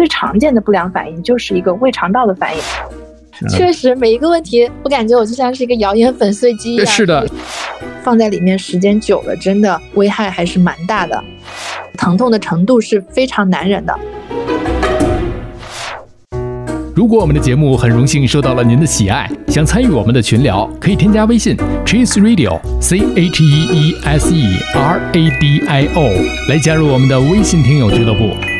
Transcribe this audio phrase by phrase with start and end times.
[0.00, 2.62] 最常见的不良反应就是一个胃肠道的反应。
[3.50, 6.86] 确实，每一个问题，我感觉我就像是一个谣言粉碎机一样。
[6.86, 7.28] 是的，
[8.02, 11.22] 放在里面时间久了，真的危害还是蛮大的，
[11.98, 13.94] 疼痛的程度是非常难忍的。
[16.96, 21.54] 如果我们的节目很荣幸受到了您的喜爱，想参与我们的群聊，可以添加微信
[21.84, 26.08] Cheese Radio C H E E S E R A D I O
[26.48, 28.30] 来加入我们的微信听友俱乐部。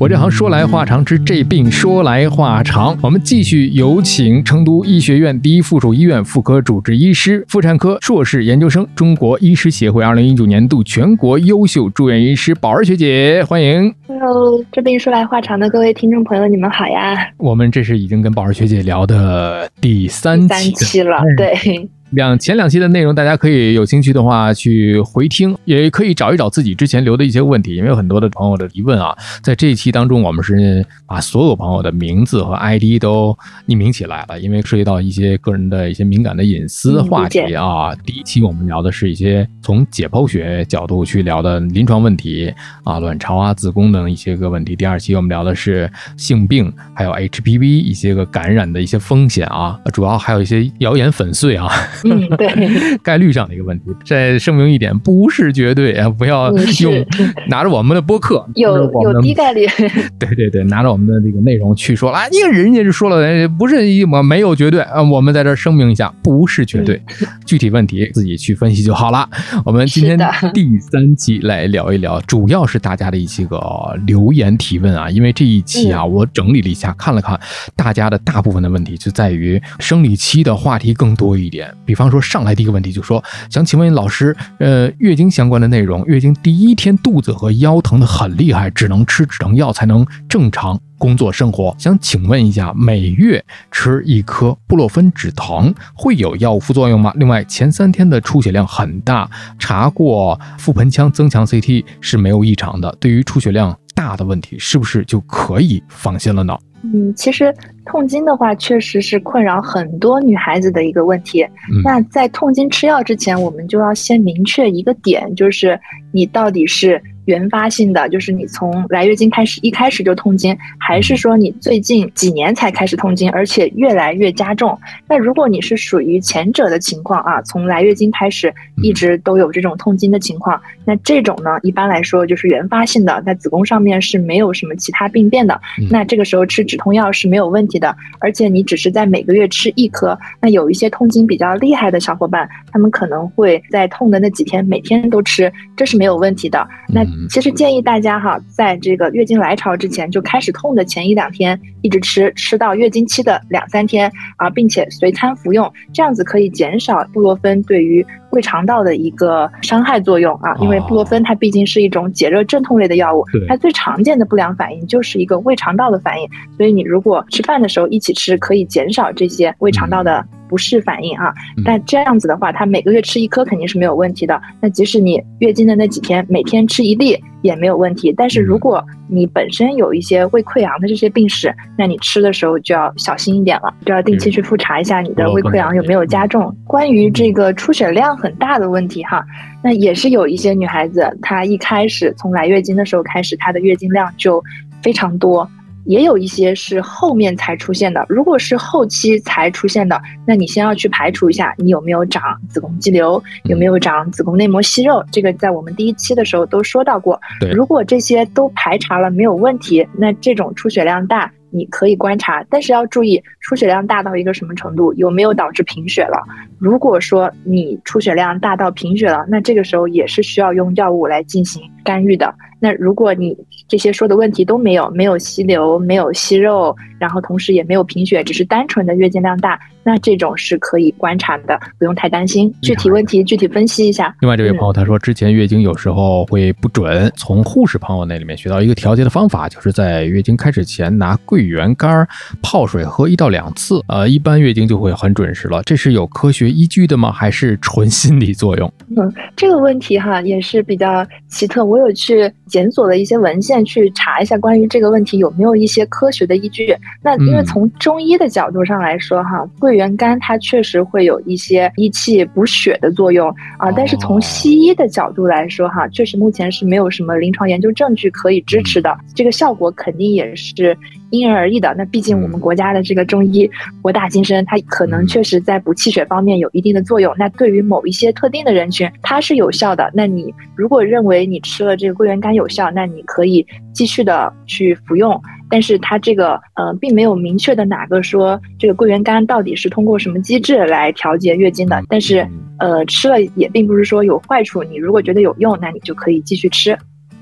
[0.00, 2.96] 我这行说来话长，治这病说来话长。
[3.02, 13.92] 我们继续有请成都医学院第一附属医院妇科主治医师、妇产科硕士研究生、中国医师协会二零一九年度全国优秀住院医师宝儿学姐，欢迎。
[14.06, 17.16] Hello，这病说来话长的各位听众朋友，你们好呀。
[17.36, 21.88] 我们这是已经跟宝儿学姐聊的第三期了，对。
[22.10, 29.14] 两前两期的内容，大家可以有兴趣的话去回听，也可以找一找自己之前留的一些问题，因为有很多的朋友的疑问啊。
[29.42, 37.94] 在这一期当中，我们是把所有朋友的名字和 ID 都匿名起来了，因为涉及到一些个人的一些敏感的隐私话题啊。
[38.06, 42.52] 第一期我们聊的是一些从解剖学角度去聊的临床问题
[42.84, 44.74] 啊，卵巢啊、子宫等一些个问题。
[44.74, 51.68] 第二期我们聊的是性病，还有 HPV 一些个感染的一些风险啊，主要还有一些谣言粉碎啊。
[52.04, 53.84] 嗯， 对，概率上的一个问题。
[54.04, 57.06] 再声明一点，不是绝对啊，不要用
[57.48, 59.66] 拿着我们的播客，有有低概率。
[60.18, 63.76] 对对对，拿着我们的这个内容去说啊，因为人家就说了，不是
[64.22, 65.02] 没有绝对啊。
[65.02, 67.00] 我们在这声明一下，不是绝对，
[67.46, 69.28] 具体问题自己去分析就好了。
[69.64, 70.18] 我们今天
[70.52, 73.58] 第三期来聊一聊，主要是大家的一些个
[74.06, 75.08] 留言提问啊。
[75.10, 77.38] 因为这一期啊，我整理了一下，看了看
[77.74, 81.72] 大家的大部分的问题，就在于生理期的话题更多一点。
[81.88, 86.04] 比方说，上来第一个问题就说，想请问老师，呃，月经相关的内容。
[86.04, 91.74] 月经第一天肚子和腰疼的很厉害，只能吃止疼药才能正常工作生活。
[91.78, 97.10] 想请问一下，每月吃一颗布洛芬止疼会有药物副作用吗？
[97.16, 99.26] 另外，前三天的出血量很大，
[99.58, 102.94] 查过腹盆腔增强 CT 是没有异常的。
[103.00, 106.54] 对于出血量大的问题，是不是就可以放心了呢？
[106.84, 107.52] 嗯，其实
[107.88, 111.44] 痛经的话，确实是困扰很多女孩子的一个问题。
[111.82, 115.80] 那在痛经吃药之前，我们就要先明确一个点，就是
[116.12, 117.02] 你到底是。
[117.28, 124.80] 原发性的就是你从来月经开始一开始就痛经，还是说你最近几年才开始痛经，而且越来越加重？
[125.06, 128.50] 那如果你是属于前者的情况啊，从来月经开始
[128.82, 135.60] 一直都有这种痛经的情况，那这种呢，一般来说就是原发性的，在子宫上面是没有什么其他病变的。
[135.90, 140.18] 那这个时候吃止痛药是没有问题的，而且你只是在每个月吃一颗。
[140.40, 146.66] 那有一些痛经比较厉害的小伙伴，他们可能会在痛的那几天每天都吃，这是没有问题的。
[146.88, 160.54] 那其实建议大家哈，在这个月经来潮之前就开始痛的前一两天，一直吃，吃到月经期的两三天啊，并且随餐服用，这样子可以减少布洛芬对于胃肠道的一个伤害作用啊。
[160.60, 170.24] 因为布洛芬它毕竟是一种解热镇痛类的药物，它最常见的不良反应就是一个胃肠道的反应，所以你如果吃饭的时候一起吃，可以减少这些胃肠道的。
[170.48, 171.30] 不适反应啊，
[171.62, 174.40] 但这样子的话，它每个月吃一颗肯定是没有问题的。
[174.62, 178.14] 那即使你月经的那几天每天吃一粒也没有问题。
[178.16, 186.50] 但是如果你本身有一些胃溃疡的这些病史，那你吃的时候就要小心一点了，就要定期去复查一下你的胃溃疡有没有加重。
[186.66, 189.22] 关于这个出血量很大的问题哈，
[189.62, 194.42] 那也是有一些女孩子，她一开始从来月经的时候开始，她的月经量就
[194.82, 195.46] 非常多。
[195.88, 207.18] 也有一些是后面才出现的，如果是后期才出现的，那你先要去排除一下你有没有长子宫肌瘤，有没有长子宫内膜息肉，这个在我们第一期的时候都说到过。
[207.54, 211.32] 如果这些都排查了没有问题，那这种出血量大。
[211.50, 216.22] 你可以观察，但是要注意出血量大到一个什么程度，有没有导致贫血了？
[216.58, 222.34] 如果说你出血量大到贫血了，那这个时候也是需要用药物来进行干预的。
[222.60, 223.34] 那如果你
[223.66, 232.52] 这些说的问题都没有，没有息流，没有息肉，然后同时也没有贫血，只是单纯的月经量大，那这种是可以观察的，不用太担心。
[232.60, 234.14] 具体问题具体分析一下。
[234.20, 242.06] 另外这位朋友他说，之前月经有时候会不准，从护士朋友那里面学到一个调节的方法，就是在月经开始前拿桂圆干
[242.42, 245.62] 泡水喝一到两次，呃，一般月经就会很准时了。
[245.62, 247.12] 这是有科学依据的吗？
[247.12, 248.72] 还是纯心理作用？
[248.96, 252.30] 嗯，这个问题哈也是比较奇特，我有去。
[252.48, 256.74] 检索了一些文献去查一下关于这个问题有没有一些科学的依据。
[257.02, 263.28] 那因为从中医的角度上来说，哈，桂圆干它确实会有一些益气补血的作用
[263.58, 263.70] 啊。
[263.72, 268.96] 但是从西医的角度来说，哈，确实目前是没有什么临床研究证据可以支持的。
[269.14, 270.74] 这个效果肯定也是。
[271.10, 277.14] 因人而异的，那毕竟我们国家的这个中医博大精深，它可能确实在补气血方面有一定的作用。
[277.16, 279.90] 那对于某一些特定的人群，它是有效的。
[279.94, 285.20] 那你如果认为你吃了这个桂圆干有效，那你可以继续的去服用。
[285.50, 291.82] 但是它这个呃，并没有明确的哪个说这个桂圆干到底是通过什么机制来调节月经的。
[291.88, 292.26] 但是
[292.58, 294.62] 呃，吃了也并不是说有坏处。
[294.62, 296.76] 你如果觉得有用，那你就可以继续吃。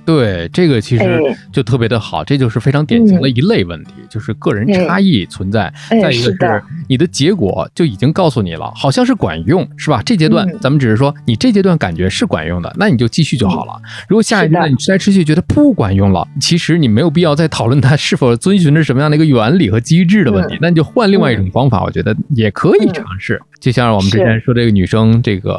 [0.07, 1.21] 对，这个其实
[1.53, 5.73] 就特别的好，这就是非常典型的一类问题，就是个人差异存在。
[5.91, 10.01] 再一个是你的结果就已经告诉你了，好像是管用，是吧？
[10.07, 13.73] 这阶段咱们只是说你这阶段感觉是管用的，那你就继续就好了。
[14.09, 23.43] 如果下一阶段你吃来吃去觉得不管用了，其实你没有必要再讨论它是否遵循着什么样的一个原理和机制的问题，那你就换另外一种方法，我觉得也可以尝试。
[23.59, 25.59] 就像我们之前说这个女生这个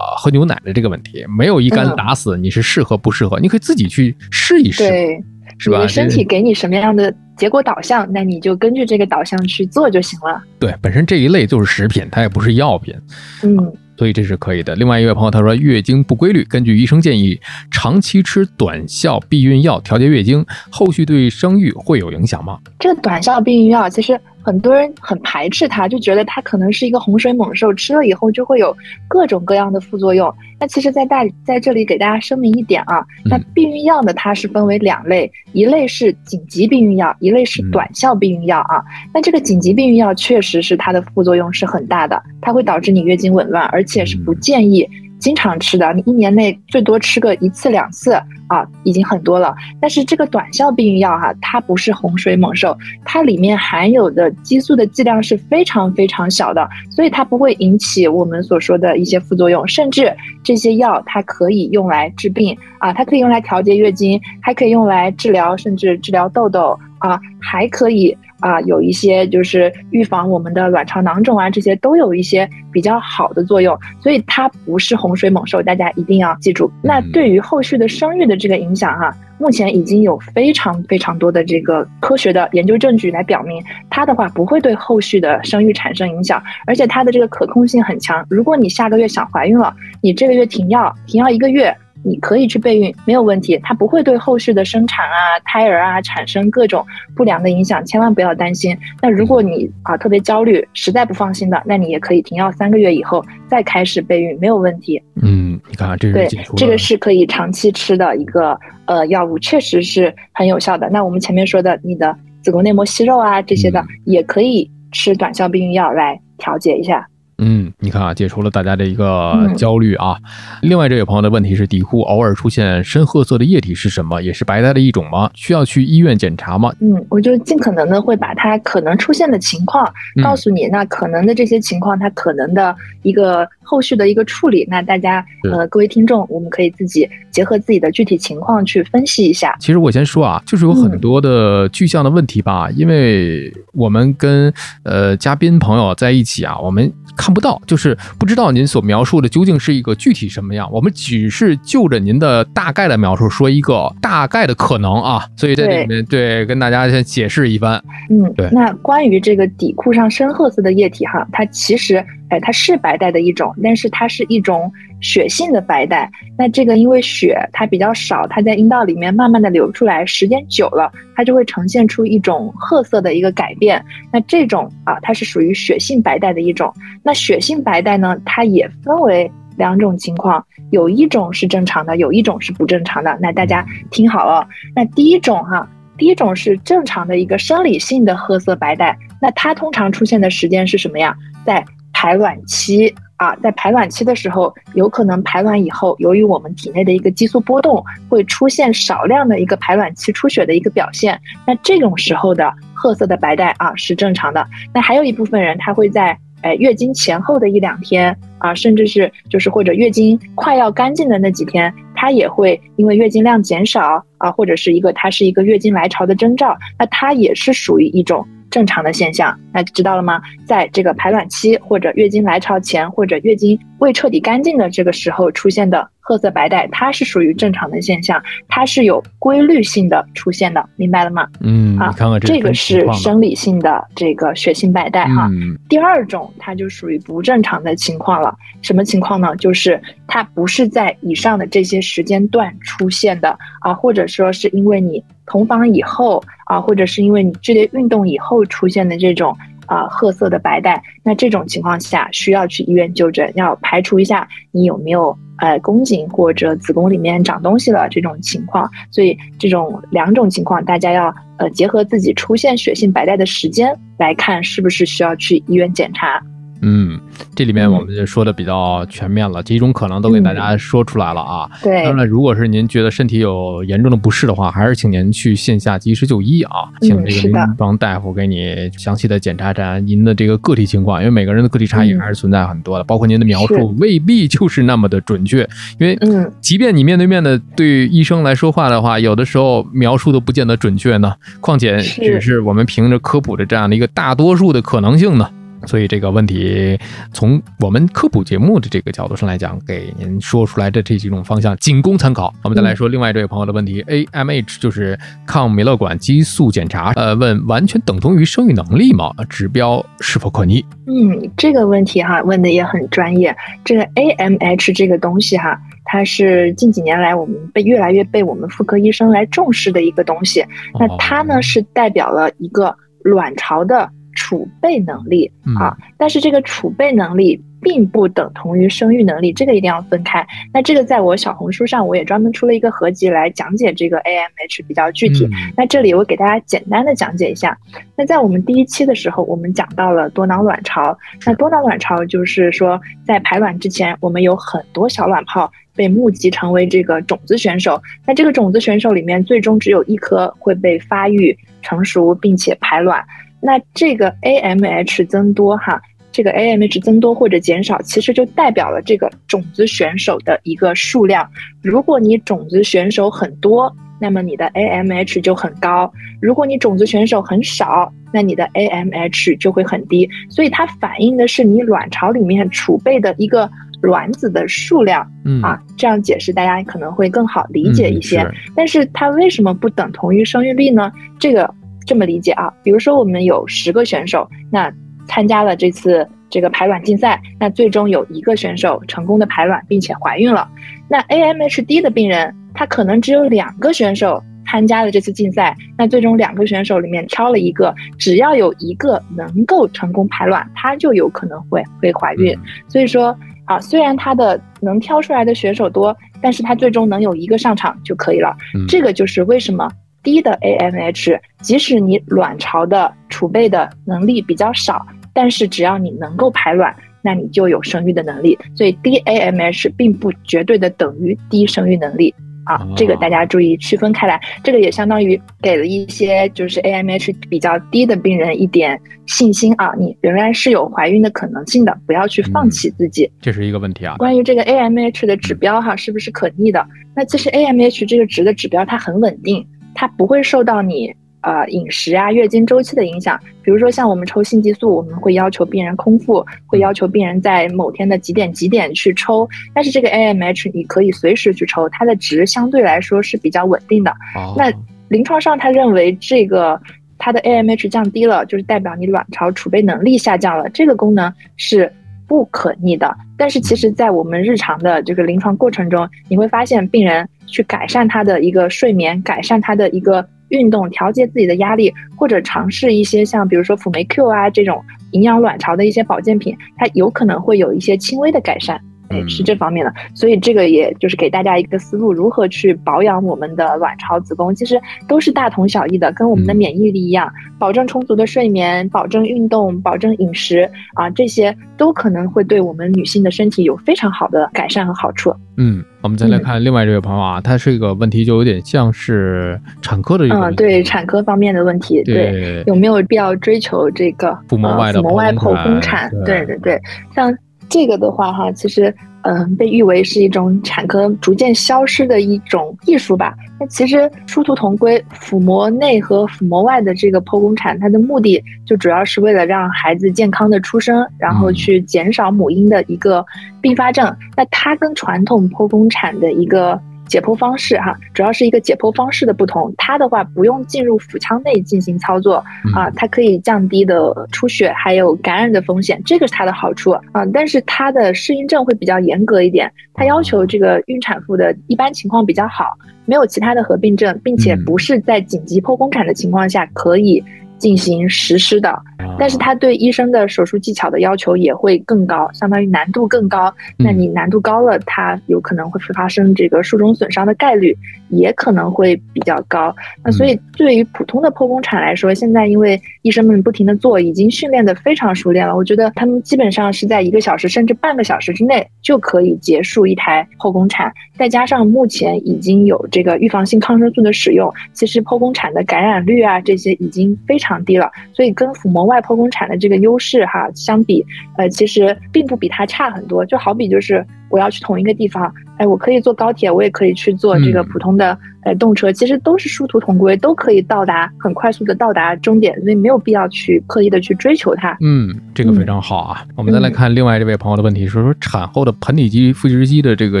[0.18, 5.24] 喝牛奶的这个问题，没有一竿子打死你是适合不适合，你可以自己去试一试，对
[5.58, 5.86] 是吧？
[5.86, 10.42] 身体给你什么样的结果导向，那你就根据这个导向去做就行了。
[10.58, 12.94] 对，本身这一类就是食品，它也不是药品，
[13.42, 14.74] 嗯，所以这是可以的。
[14.74, 17.38] 另外一位朋友他说，月经不规律，根据医生建议，
[17.70, 22.58] 长期吃短效避孕药调节月经，后续对生育会有影响吗？
[22.80, 24.20] 这个短效避孕药其实。
[24.44, 28.76] 很多人很排斥它，就觉得它可能是一个洪水猛兽，吃了以后就会有
[29.08, 30.32] 各种各样的副作用。
[30.60, 38.84] 那其实，在大在这里给大家声明一点啊，那避孕药呢，它是分为两类，一类是紧急避孕药，一类是短效避孕药啊。
[39.14, 44.86] 那这个紧急避孕药确实是它的副作用是很大的，它会导致你月经紊乱，而且是不建议。
[45.24, 48.12] 经常吃的，你一年内最多吃个一次两次
[48.46, 49.56] 啊，已经很多了。
[49.80, 52.76] 但是这个短效避孕药哈，它不是洪水猛兽，
[53.06, 59.66] 它里面含有的激素的剂量是非常非常小的，所以它不会引起我们所说的一些副作用。
[59.66, 68.14] 甚至这些药它可以用来治病啊，它可以用来调节月经，还可以用来治疗，甚至治疗痘痘啊，还可以。
[68.44, 76.70] 啊，有一些就是预防我们的卵巢囊肿啊，这些都有一些比较好的作用，所以它不是洪水猛兽，大家一定要记住。
[76.82, 88.22] 那对于后续的生育的这个影响哈，目前已经有非常非常多的这个科学的研究证据来表明，它的话不会对后续的生育产生影响，而且它的这个可控性很强。
[88.28, 91.74] 如果你下个月想怀孕了，你这个月停药，停药一个月。
[92.04, 96.84] 你可以去备孕，没有问题，它不会对后续的生产啊、胎儿啊产生各种
[97.16, 98.76] 不良的影响，千万不要担心。
[99.00, 105.02] 那如果你啊特别焦虑，实在不放心的，那你也可以停药三个月以后再开始备孕，没有问题。
[105.22, 110.90] 嗯，你看这是对，这个是可以长期吃的一个呃药物，确实是很有效的。
[110.90, 117.08] 那我们前面说的，你的子宫内膜息肉啊这些的，也可以吃短效避孕药来调节一下。
[117.38, 120.16] 嗯，你看啊，解除了大家的一个焦虑啊。
[120.62, 124.20] 另外，这位朋友的问题是：底裤偶尔出现深褐色的液体是什么？
[124.20, 125.30] 也是白带的一种吗？
[125.34, 126.72] 需要去医院检查吗？
[126.80, 129.92] 嗯，我就尽可能的会把它可能出现的情况
[130.22, 130.66] 告诉你。
[130.68, 139.56] 那可能的这些情况，它可能的一个后续的一个处理，那大家呃，各位听众，我们可以自己结合自己的具体情况去分析一下。
[139.58, 144.52] 其实我先说啊，就是有很多的具象的问题吧，因为我们跟
[144.84, 146.92] 呃嘉宾朋友在一起啊，我们。
[147.16, 150.68] 看不到，就是不知道您所描述的究竟是一个具体什么样。
[150.72, 157.80] 我们只是就着您的大概的描述说一个大概的可能啊，所以在这里面对跟大家先解释一番。
[158.10, 158.50] 嗯，对。
[158.50, 162.04] 那关于这个底裤上深褐色的液体哈，它其实。
[162.40, 166.10] 它是白带的一种，但是它是一种血性的白带。
[166.36, 173.84] 那这个因为血它比较少，它在阴道里面慢慢的流出来，时间久了，它就会呈现出一种褐色的一个改变。
[174.12, 176.72] 那这种啊，它是属于血性白带的一种。
[177.02, 183.16] 那血性白带呢，它也分为两种情况，有一种是正常的，有一种是不正常的。
[183.20, 191.14] 那大家听好了，那第一种哈，第一种是正常的一个生理性的褐色白带，那它通常出现的时间是什么呀？
[191.44, 201.18] 在排卵期啊，在排卵期的时候，有可能排卵以后，由于我们体内的一个激素波动，会出现少量的一个排卵期出血的一个表现。
[201.46, 204.44] 那这种时候的褐色的白带啊是正常的。
[204.74, 218.26] 那还有一部分人，他会在哎月经前后的一两天啊，甚至是就是或者月经快要干净的那几天，他也会因为月经量减少啊，或者是一个它是一个月经来潮的征兆，那它也是属于一种。
[218.54, 220.22] 正常的现象，那知道了吗？
[220.46, 225.88] 在这个排卵期或者月经来潮前或者月经未彻底干净的这个时候出现的。
[226.06, 231.26] 褐色白带，它是属于正常的现象，它是有规律性的出现的，明白了吗？
[231.40, 235.30] 嗯，啊，看看这个是生理性的这个血性白带哈。
[235.66, 238.36] 第二种，它就属于不正常的情况了。
[238.60, 239.34] 什么情况呢？
[239.36, 250.82] 就是它不是在以上的这些时间段出现的啊，或者说是因为你同房以后啊，或者是因为你剧烈运动以后出现的这种啊褐色的白带。
[251.02, 255.16] 那这种情况下需要去医院就诊，要排除一下你有没有。
[255.38, 266.22] 呃，宫颈或者子宫里面长东西了这种情况，所以这种两种情况，大家要呃结合自己出现血性白带的时间来看，是不是需要去医院检查。
[266.62, 266.98] 嗯，
[267.34, 271.50] 这里面我们就说的比较全面了，几种可能都给大家说出来了啊。
[271.62, 285.46] 对，当然，如果是您觉得身体有严重的不适的话，还是请您去线下及时就医啊，请这个临床大夫给你详细的检查查您的这个个体情况，因为每个人的个体差异还是存在很多的，包括您的描述未必就是那么的准确，
[285.78, 295.28] 因为嗯，即便你面对面的对医生来说话的话，有的时候描述都不见得准确呢，况且只是我们凭着科普的这样的一个大多数的可能性呢。
[295.66, 296.78] 所以这个问题，
[297.12, 302.32] 从我们科普节目的这个角度上来讲，给您说出来的这几种方向仅供参考。
[302.42, 309.12] 我们再来说另外这位朋友的问题，AMH 就是抗美乐管激素检查，呃，问完全等同于生育能力吗？
[309.28, 310.64] 指标是否可逆？
[310.86, 313.34] 嗯，这个问题哈问的也很专业。
[313.64, 320.44] 这个 AMH 这个东西哈，它是近几年来我们被越来越被我们妇科医生来重视的一个东西。
[320.78, 323.90] 那它呢是代表了一个卵巢的。
[324.14, 330.26] 储备能力啊，但是这个储备能力并不等同于生育能力，这个一定要分开。
[330.52, 335.26] 那这个在我小红书上，我也专门出了一个合集来讲解这个 AMH 比较具体。
[335.56, 337.56] 那这里我给大家简单的讲解一下。
[337.96, 340.96] 那在我们第一期的时候，我们讲到了多囊卵巢。
[341.24, 347.80] 那多囊卵巢就是说，在排卵之前，我们有很多小卵泡被募集成为这个种子选手。
[348.06, 353.02] 那这个种子选手里面，最终只有一颗会被发育成熟并且排卵。
[353.46, 355.78] 那这个 AMH 增多哈，
[356.10, 361.28] 这个 AMH 增多或者减少，其实就代表了这个种子选手的一个数量。
[361.62, 363.70] 如果你种子选手很多，
[364.00, 365.86] 那么你的 AMH 就很高；
[366.22, 370.08] 如果你种子选手很少，那你的 AMH 就会很低。
[370.30, 373.50] 所以它反映的是你卵巢里面储备的一个
[373.82, 375.06] 卵子的数量。
[375.26, 378.26] 嗯啊，这样解释大家可能会更好理解一些。
[378.56, 380.90] 但是它为什么不等同于生育率呢？
[381.20, 381.54] 这个。
[381.86, 384.72] 这么理解啊，比如说我们有十个选手，那
[385.06, 390.48] 参加了这次这个排卵竞赛，那最终有一个选手成功的排卵并且怀孕了。
[390.88, 402.34] 那 AMHD 的病人，他可能只有两个选手参加了这次竞赛，那最终两个选手里面挑了一个，只要有一个能够成功排卵，他就有可能会会怀孕。
[402.68, 408.34] 所以说啊，虽然他的能挑出来的选手多，但是他最终能有一个上场就可以了。
[408.66, 409.70] 这个就是为什么。
[410.04, 418.38] 低的 AMH，即使你卵巢的储备的能力比较少，但是只要你能够排卵，那你就有生育的能力。
[418.54, 424.20] 所以低 AMH 并不绝对的等于低生育能力啊，这个大家注意区分开来。
[424.42, 433.10] 这个也相当于给了一些就是 AMH 比较低的病人一点信心啊，你仍然是有怀孕的可能性的，不要去放弃自己。
[433.22, 433.96] 这是一个问题啊。
[433.96, 436.66] 关于这个 AMH 的指标哈，是不是可逆的？
[436.94, 439.44] 那其实 AMH 这个值的指标它很稳定。
[439.74, 443.18] 它不会受到你呃饮食啊、月经周期的影响。
[443.42, 449.28] 比如说像我们抽性激素，我们会要求病人空腹，会要求病人在某天的几点几点去抽。
[449.52, 453.94] 但是这个 AMH 你可以随时去抽，它的值相对来说是比较稳定的。
[454.36, 454.52] 那
[454.88, 456.60] 临床上他认为这个
[456.96, 461.70] 它的 AMH 降低了，就是代表你卵巢储备能力下降了，这个功能是
[462.06, 462.94] 不可逆的。
[463.16, 467.08] 但是其实，在我们日常的这个临床过程中，你会发现病人。
[467.26, 478.60] 去改善他的一个睡眠，改善他的一个运动，调节自己的压力，或者尝试一些像比如说辅酶 Q 啊这种营养卵巢的一些保健品，它有可能会有一些轻微的改善。
[478.88, 479.72] 哎，是这方面的。
[479.94, 495.14] 所以这个也就是给大家一个思路，如何去保养我们的卵巢、子宫，其实都是大同小异的，跟我们的免疫力一样，保证充足的睡眠，保证运动，保证饮食啊，这些都可能会对我们女性的身体有非常好的改善和好处。
[495.36, 505.90] 嗯，我们再来看另外这位朋友啊，他这个问题就有点像是产科的一个嗯，对产科方面的问题，对有没有必要追求这个腹膜外的腹膜外剖宫产？
[506.04, 506.60] 对对对，
[506.94, 507.12] 像
[507.48, 508.74] 这个的话哈，其实。
[509.06, 513.14] 嗯，被誉为是一种产科逐渐消失的一种艺术吧。
[513.38, 523.04] 那其实殊途同归，腹膜内和腹膜外的这个剖宫产，它的目的就主要是为了让孩子健康的出生，然后去减少母婴的一个
[523.42, 523.94] 并发症。
[524.16, 526.58] 那它跟传统剖宫产的一个。
[526.86, 529.52] 解剖方式哈，主要是一个解剖方式的不同。
[529.56, 532.24] 它的话不用进入腹腔内进行操作
[532.54, 537.04] 啊，它可以降低的出血还有感染的风险，这个是它的好处啊。
[537.12, 547.02] 但是它的适应症会比较严格一点，它要求这个孕产妇的一般情况比较好，没有其他的合并症，并且不是在紧急剖宫产的情况下可以。
[547.38, 548.56] 进行实施的，
[548.98, 553.34] 但是他对医生的手术技巧的要求也会更高，相当于难度更高。
[553.58, 557.56] 那你难度高了，它有可能会发生这个术中损伤的概率
[557.90, 559.54] 也可能会比较高。
[559.84, 565.36] 那所以对于普通的剖宫产来说，现在因为医生们不停的做，已经训练的非常熟练了。
[565.36, 570.72] 我觉得他们基本上是在一个小时甚至半个小时之内就可以结束一台剖宫产。
[570.96, 577.34] 再加上目前已经有这个预防性抗生素的使用，其实剖宫产的感染率啊这些已经非常。
[577.44, 580.82] 低了，所以跟腹膜外剖宫产的这个优势哈相比，
[581.18, 583.04] 呃，其实并不比它差很多。
[583.04, 587.98] 就好比就是我要去同一个地方，哎，我可以坐高铁，我也可以去坐这个普通的。
[588.24, 594.56] 呃，动车其实都是殊途同归，都可以到达很快速的到达终点，所以没有必要去刻意的去追求它。
[594.62, 596.02] 嗯，这个非常好啊。
[596.16, 600.00] 我们再来看另外这位朋友的问题，说说产后的盆底肌、腹直肌的这个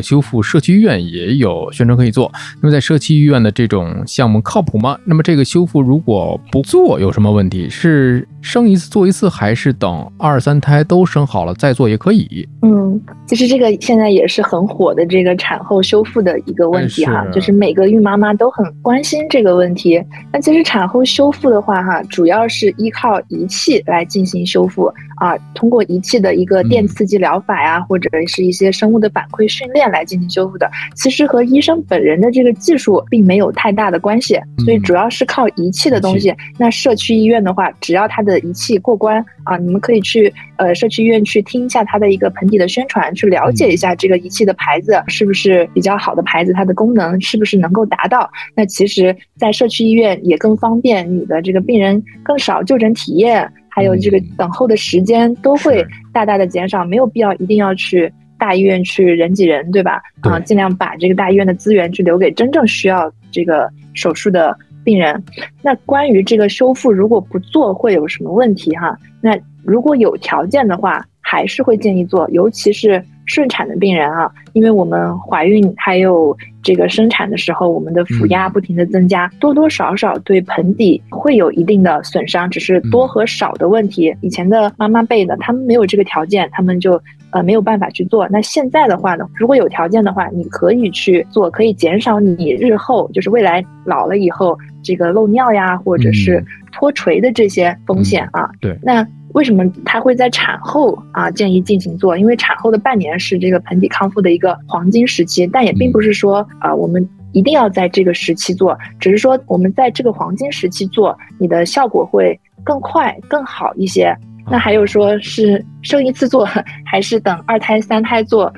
[0.00, 2.32] 修复，社区医院也有宣传可以做。
[2.62, 4.98] 那么在社区医院的这种项目靠谱吗？
[5.04, 7.68] 那么这个修复如果不做有什么问题？
[7.68, 12.48] 是生一次做一次，还是等二三胎都生好了再做也可以？
[12.62, 18.13] 嗯，其实这个现在也是很火的这个产后修复的一个问题哈，就是每个孕妈。
[18.14, 20.00] 妈妈都很关心这个问题。
[20.32, 30.70] 那其实产后修复的话，哈，主要是依靠仪器来进行修复啊，通过仪器的一个电刺激疗法呀，或者是一些生物的反馈训练来进行修复的。
[30.94, 36.32] 其实和医生本人的这个技术并没有太大的关系，所以主要是靠仪器的东西。
[36.56, 48.03] 那社区医院的话，只要它的仪器过关啊，你们可以去呃社区医院去听一下它的一个盆底的宣传，去了解一下这个仪器的牌子是不是比较好的牌子，它的功能是不是能够达。
[48.04, 60.02] 达到那其实，在社区医院也更方便，你的这个病人更少就诊体验，还有这个等候的时间都会大大的减少，没有必要一定要去大医院去人挤人，对吧？
[60.20, 65.24] 啊，尽量把这个大医院的资源去留给真正需要这个手术的病人。
[65.62, 68.94] 那关于这个修复，如果不做会有什么问题哈？
[69.22, 73.02] 那如果有条件的话，还是会建议做，尤其是。
[73.26, 84.14] 顺产的病人啊，因为我们怀孕还有这个生产的时候，我们的腹压不停的增加，多多少少对盆底会有一定的损伤，只是多和少的问题。
[84.20, 88.28] 以前的妈妈辈的，他们没有这个条件，他们就呃没有办法去做。
[88.28, 98.50] 那现在的话呢，如果有条件的话，你可以去做，可以减少你日后就是未来老了以后这个漏尿呀，或者是脱垂的这些风险啊。
[98.60, 99.06] 对，那。
[99.34, 102.16] 为什么他会在产后啊建议进行做？
[102.16, 114.16] 因为产后的半年是这个盆底康复的一个黄金时期，但也并不是说啊我们一定要在这个时期做，只是说我们在这个黄金时期做，你的效果会更快更好一些。
[114.50, 116.46] 那还有说是生一次做，
[116.84, 118.52] 还是等二胎三胎做？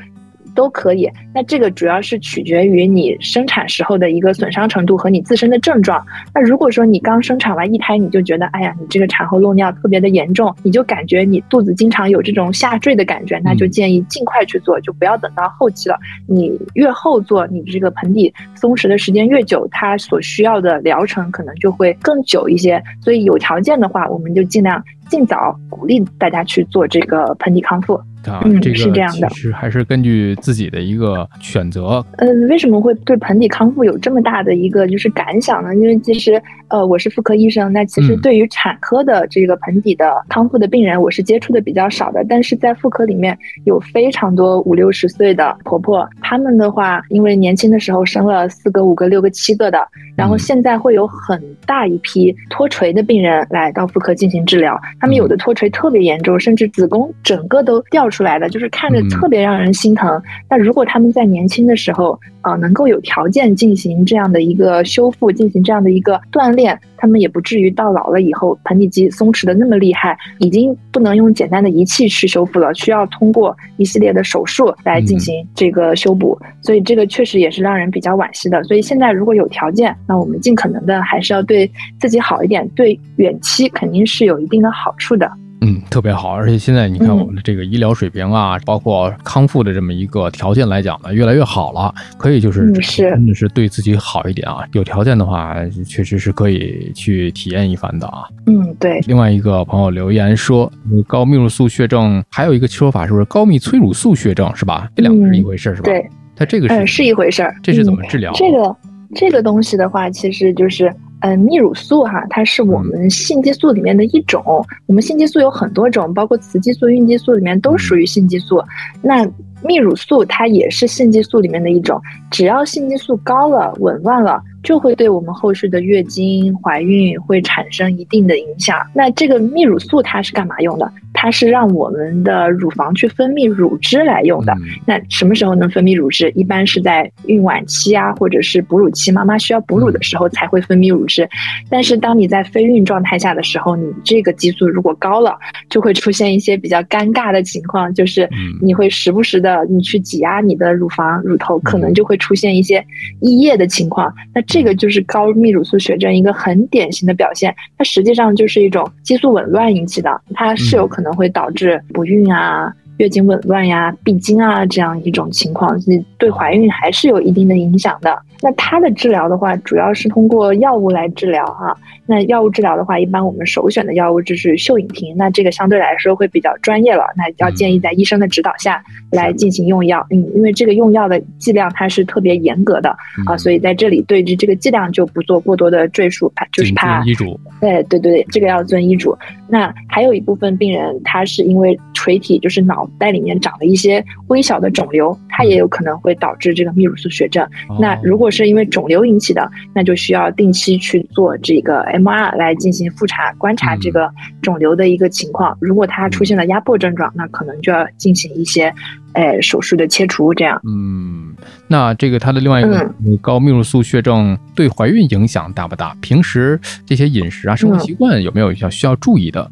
[0.57, 6.05] 都可以，那这个主要是取决于你生产时候的一个损伤程度和你自身的症状。
[6.35, 15.97] 那如果说你刚生产完一胎，你就觉得，哎呀，你这个产后漏尿特别的严重，你就感觉你肚子经常有这种下坠的感觉，那就建议尽快去做，就不要等到后期了。
[16.27, 22.83] 你越后做，你这个盆底松弛的时间越久，它所需要的疗程可能就会更久一些。
[23.03, 28.01] 所以有条件的话，我们就尽量尽早鼓励大家去做这个盆底康复。
[28.31, 28.77] 啊，这个
[29.09, 32.05] 其实还是根据自己的一个选择。
[32.19, 35.75] 嗯，为什么会对盆底康复有这么大的一个就是感想呢？
[35.75, 42.25] 因为其实呃，我是妇科医生，那其实对于产科的这个盆底的康复的病人，我是接触的比较少的。
[42.29, 49.79] 但是在妇科里面有非常多五六十岁的婆婆，她们的话，因为年轻的时候生了四个、五个、六个、七个的，
[50.17, 54.79] 然后现在会有很大一批脱垂的病人来到妇科进行治疗。
[55.01, 60.21] 他们有的脱垂特别严重，甚至子宫整个都掉出来的，就是看着特别让人心疼。
[60.49, 76.39] 那如果他们在年轻的时候啊，能够有条件进行这样的一个修复，进行这样的一个锻炼，他们也不至于到老了以后盆底肌松弛的那么厉害，已经不能用简单的仪器去修复了，需要通过一系列的手术来进行这个修补。
[76.63, 78.63] 所以这个确实也是让人比较惋惜的。
[78.65, 85.31] 所以现在如果有条件，那我们尽可能的还是要对自己好一点，对远期肯定是有一定的好处的。
[85.63, 91.95] 嗯，特别好，而且现在你看我们的这个医疗水平啊，包括康复的这么一个条件来讲呢，越来越好了。
[92.19, 98.25] 可以就是真的是对自己好一点啊，有条件的话，确实是可以去体验一番的啊。
[98.47, 99.01] 嗯，对。
[99.07, 100.71] 另外一个朋友留言说，
[101.07, 104.89] 高泌乳素血症还有一个说法是不是高泌催乳素血症是吧？
[104.95, 105.85] 这两个是一回事是吧？
[105.85, 107.57] 对，它这个是是一回事儿。
[107.63, 108.31] 这是怎么治疗？
[108.35, 108.77] 这个
[109.15, 110.95] 这个东西的话，其实就是。
[111.21, 114.43] 嗯，泌乳素哈，它是我们性激素里面的一种。
[114.87, 118.63] 我们性激素有很多种，包括雌激素、孕激素里面都属于性激素。
[119.03, 119.27] 那
[119.67, 122.01] 泌乳素它也是性激素里面的一种。
[122.31, 128.79] 只要性激素高了、紊乱了，就会对我们后续的月经、怀孕会产生一定的影响。
[128.95, 130.91] 那这个泌乳素它是干嘛用的？
[131.13, 134.55] 它是让我们的乳房去分泌乳汁来用的。
[134.85, 136.31] 那什么时候能分泌乳汁？
[136.33, 141.27] 一般是在孕晚期啊，或者是哺乳期，妈妈需要哺乳的时候才会分泌乳汁。
[141.71, 145.35] 但是当你在非孕状态下的时候，你这个激素如果高了，
[145.71, 148.29] 就会出现一些比较尴尬的情况，就是
[148.61, 152.85] 你会时不时的你去挤压你的乳房、乳头，可能就会出现一些
[153.21, 154.13] 溢液的情况。
[154.35, 157.55] 那这个就是高泌乳素血症一个很典型的表现。
[157.79, 160.97] 它实际上就是一种激素紊乱引起的，它是有可能。
[160.97, 165.79] 可能会导致不孕啊、月经紊乱呀、闭经啊这样一种情况，
[166.19, 168.19] 对怀孕还是有一定的影响的。
[168.43, 171.75] 那它的治疗的话，主要是通过药物来治疗哈。
[172.07, 175.17] 那药物治疗的话，一般我们首选的药物就是溴引婷。
[175.17, 180.07] 那这个相对来说会比较专业了，那要建议在医生的指导下来进行用药。
[180.11, 182.95] 嗯，因为这个用药的剂量它是特别严格的
[183.27, 187.41] 啊，所以在这里对于这个剂量就不做过多的赘述，怕就是怕医嘱。
[187.61, 189.17] 对对对，这个要遵医嘱。
[189.49, 197.49] 那还有一部分病人，他是因为垂体，就是脑袋里面长了一些微小的肿瘤，它也有可能会导致这个泌乳素血症。
[197.81, 204.11] 那如果果是因为肿瘤引起的，那就需要定期去做这个 MR 来进行复查，观察这个
[204.43, 205.57] 肿瘤的一个情况。
[205.61, 208.75] 如果它出现了压迫症状，那可能就要进行一些，
[209.13, 210.35] 诶手术的切除。
[210.35, 210.61] 这样。
[210.67, 211.37] 嗯，
[211.69, 215.95] 那这个它的另外一个高泌乳素血症对怀孕影响大不大？
[216.01, 219.49] 平时这些饮食啊、生活习惯有没有要需要注意的？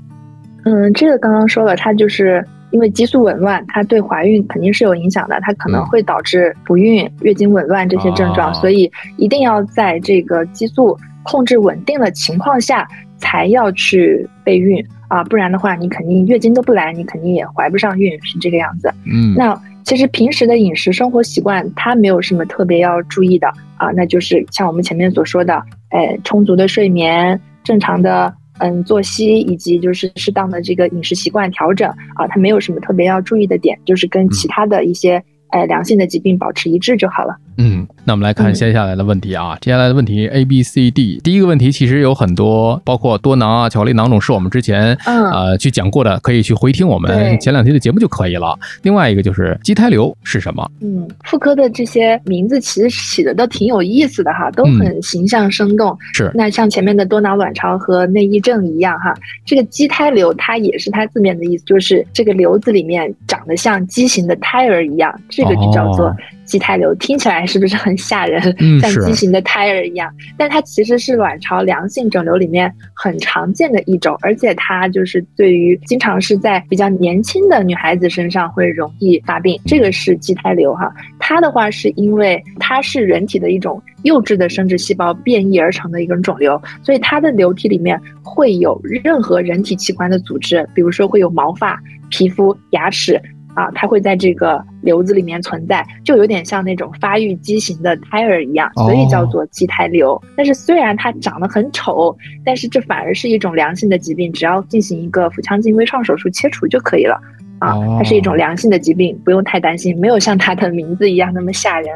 [0.65, 2.45] 嗯，这个刚刚说了，它就是。
[2.75, 12.85] 因为激素紊乱，它对怀孕肯定是有影响的，它可能会导致不孕、月经紊乱这些症状，所以一定要在这个激素控制稳定的情况下
[13.17, 18.93] 才要去备孕啊，不然的话你肯定月经都不来，你肯定也怀不上孕，是这个样子。
[19.07, 28.35] 嗯，那其实平时的饮食生活习惯它没有什么特别要注意的啊，那就是像我们前面所说的，哎，充足的睡眠，正常的。
[28.59, 35.23] 嗯，作息以及就是适当的这个饮食习惯调整啊，它没有什么特别要注意的点，就是跟其他的一些。
[35.51, 37.37] 呃，良性的疾病保持一致就好了。
[37.57, 39.57] 嗯，那我们来看接下来的问题啊。
[39.61, 41.21] 接下来的问题 A、B、C、D。
[41.23, 48.59] 第一个问题其实有很多，包括多囊啊、巧克力囊肿，是我们之前呃去讲过的，可以去回听我们前两期的节目就可以了。
[48.83, 50.69] 另外一个就是畸胎瘤是什么？
[50.81, 55.97] 嗯，妇科的这些名字其实起的都挺有意思的哈，都很形象生动。
[56.13, 56.31] 是。
[56.35, 59.15] 那像前面的多囊卵巢和内异症一样哈，
[59.45, 65.15] 这个畸胎瘤它也是它字面的意思，就是这个瘤子里面长得像畸形的胎儿一样。
[65.29, 66.15] 这个就叫做
[66.45, 68.41] 畸胎瘤，听起来是不是很吓人？
[68.81, 79.61] 像畸形的胎儿一样，但它其实是卵巢良性肿瘤里面很常见的一种，而且它就是对于经常是在比较年轻的女孩子身上会容易发病。
[79.67, 91.81] 这个是畸胎瘤哈，它的话是因为它是人体的一种幼稚的生殖细胞变异而成的一种肿瘤，所以它的瘤体里面会有任何人体器官的组织，比如说会有毛发、
[92.11, 93.21] 皮肤、牙齿。
[93.55, 100.21] 啊，它会在这个瘤子里面存在，就有点像那种发育畸形的胎儿一样，所以叫做畸胎瘤。
[100.37, 107.21] 但是虽然它长得很丑，但是这反而是一种良性的疾病，只要进行一个腹腔镜微创手术切除就可以了。
[107.61, 111.89] 啊，它是一种良性的疾病，不用太担心，没有像它的名字一样那么吓人。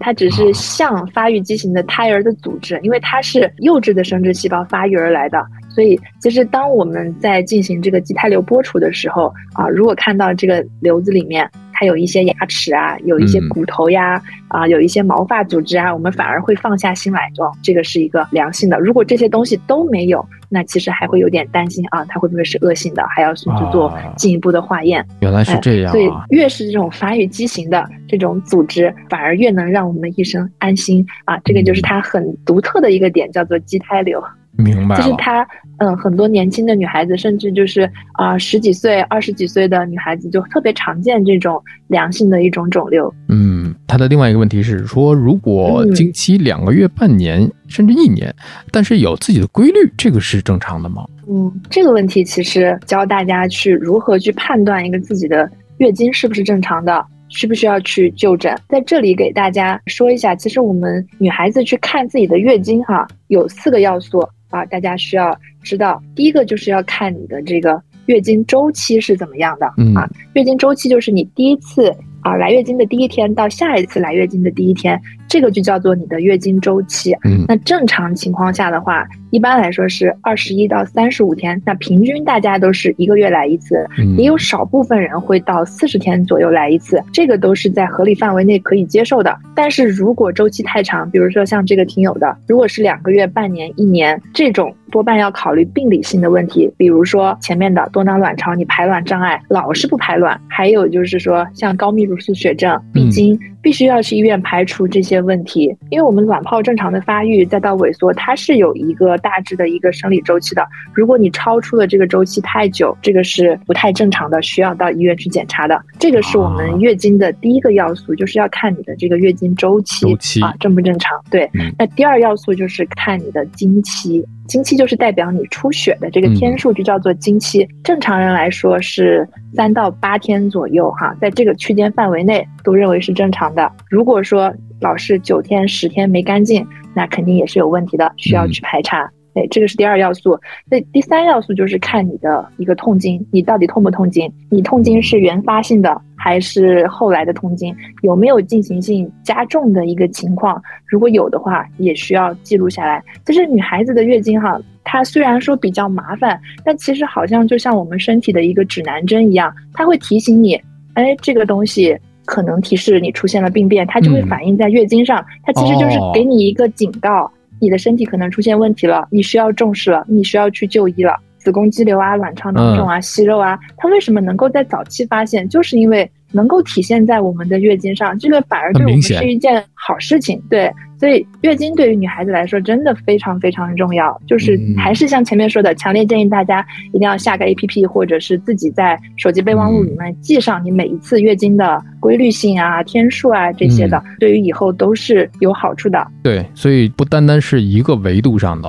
[0.00, 5.44] 它只是像发育畸形的胎儿的组织，因为它是幼稚的生殖细胞发育而来的。
[5.74, 11.48] 所以，其实当我们在进行这个畸胎瘤剥除的时候啊，如果看到这个瘤子里面。
[11.74, 18.78] 它有一些牙齿啊，有一些骨头呀，啊，有一些毛发组织啊，我们反而会放下心来，哦，这个是一个良性的。
[18.78, 25.04] 如果这些东西都没有，那其实还会有点担心啊，它会不会是恶性的，还要去做进一步的化验。
[25.22, 31.36] 原来是这样，所以越是这种发育畸形的这种组织，反而越能让我们医生安心啊。
[31.42, 34.22] 这个就是它很独特的一个点，叫做畸胎瘤。
[34.56, 35.46] 明白就是她，
[35.78, 43.12] 嗯，很多年轻的女孩子，甚至就是啊十几岁、二十几岁的女孩子，就特别常见这种良性的一种肿瘤。
[43.28, 48.32] 嗯，她的另外一个问题是说，如果经期两个月、半年甚至一年，
[48.70, 51.04] 但是有自己的规律，这个是正常的吗？
[51.28, 58.54] 嗯，这个问题其实教大家去如何去判断一个自己的月经是不是正常的，需不需要去就诊。
[58.68, 64.28] 在这里给大家说一下，其实我们女孩子去看自己的月经哈，有四个要素。
[64.52, 70.08] 啊，大家需要知道，第一个就是要看你的这个月经周期是怎么样的嗯啊。
[70.34, 75.00] 月经周期就是你第一次啊来月经的第一天到下一次来月经的第一天，
[75.32, 77.16] 这个就叫做你的月经周期。
[77.24, 79.08] 嗯，那正常情况下的话。
[79.30, 89.34] 一般来说是二十一到三十五天，那平均大家都是一个月来一次，也有少部分人会到四十天左右来一次，这个都是在合理范围内可以接受的。
[89.54, 109.16] 但是如果周期太长，比如说像这个听友的，如果是两个月、半年、一年这种，多半要考虑病理性的问题，比如说前面的多囊卵巢，你排卵障碍老是不排卵，还有就是说像高泌乳素血症、闭经，必须要去医院排除这些问题，因为我们卵泡正常的发育再到萎缩，它是有一个。
[109.22, 115.80] 大致的一个生理周期的，如果你超出了这个周期太久，这个是不太正常的，需要到医院去检查的。
[115.96, 121.16] 这个是我们月经的第一个要素，就是要看你的这个月经周期啊正不正常。
[121.30, 121.48] 对，
[121.78, 127.68] 那第二要素就是看你的经期，经期就是代表你出血的这个天数，就叫做经期。
[127.84, 133.70] 正常人来说是三到八天左右哈，在这个区间范围内都认为是正常的。
[133.90, 136.66] 如果说老是九天十天没干净。
[136.94, 139.10] 那肯定也是有问题的，需要去排查。
[139.32, 140.38] 哎，这个是第二要素。
[140.70, 144.30] 那第三要素就是看你的一个痛经，你到底痛不痛经？
[144.50, 147.74] 你痛经是原发性的还是后来的痛经？
[148.02, 150.62] 有没有进行性加重的一个情况？
[150.86, 153.02] 如果有的话，也需要记录下来。
[153.24, 160.60] 就是女孩子的月经哈，它虽然说比较麻烦，但其实好像就像我们身体的一个指南针一样，它会提醒你，
[160.92, 161.98] 哎，这个东西。
[162.32, 165.22] 可能提示你出现了病变，它就会反映在月经上。
[165.42, 171.14] 它其实就是给你一个警告，你的身体可能出现问题了，你需要重视了，你需要去就医了。
[171.36, 175.46] 子宫肌瘤啊、卵巢囊肿啊、息肉啊，它为什么能够在早期发现？
[175.46, 180.42] 就是因为能够体现在我们的月经上，这个反而对我们是一件好事情。
[180.50, 180.72] 对。
[180.98, 196.06] 所以月经对于女孩子来说真的非常非常重要，就是还是像前面说的，强烈建议大家一定要下个 A P P，或者是自己在手机备忘录里面记上你每一次月经的规律性啊、天数啊这些的，对于以后都是有好处的。
[196.22, 198.68] 对，所以不单单是一个维度上的，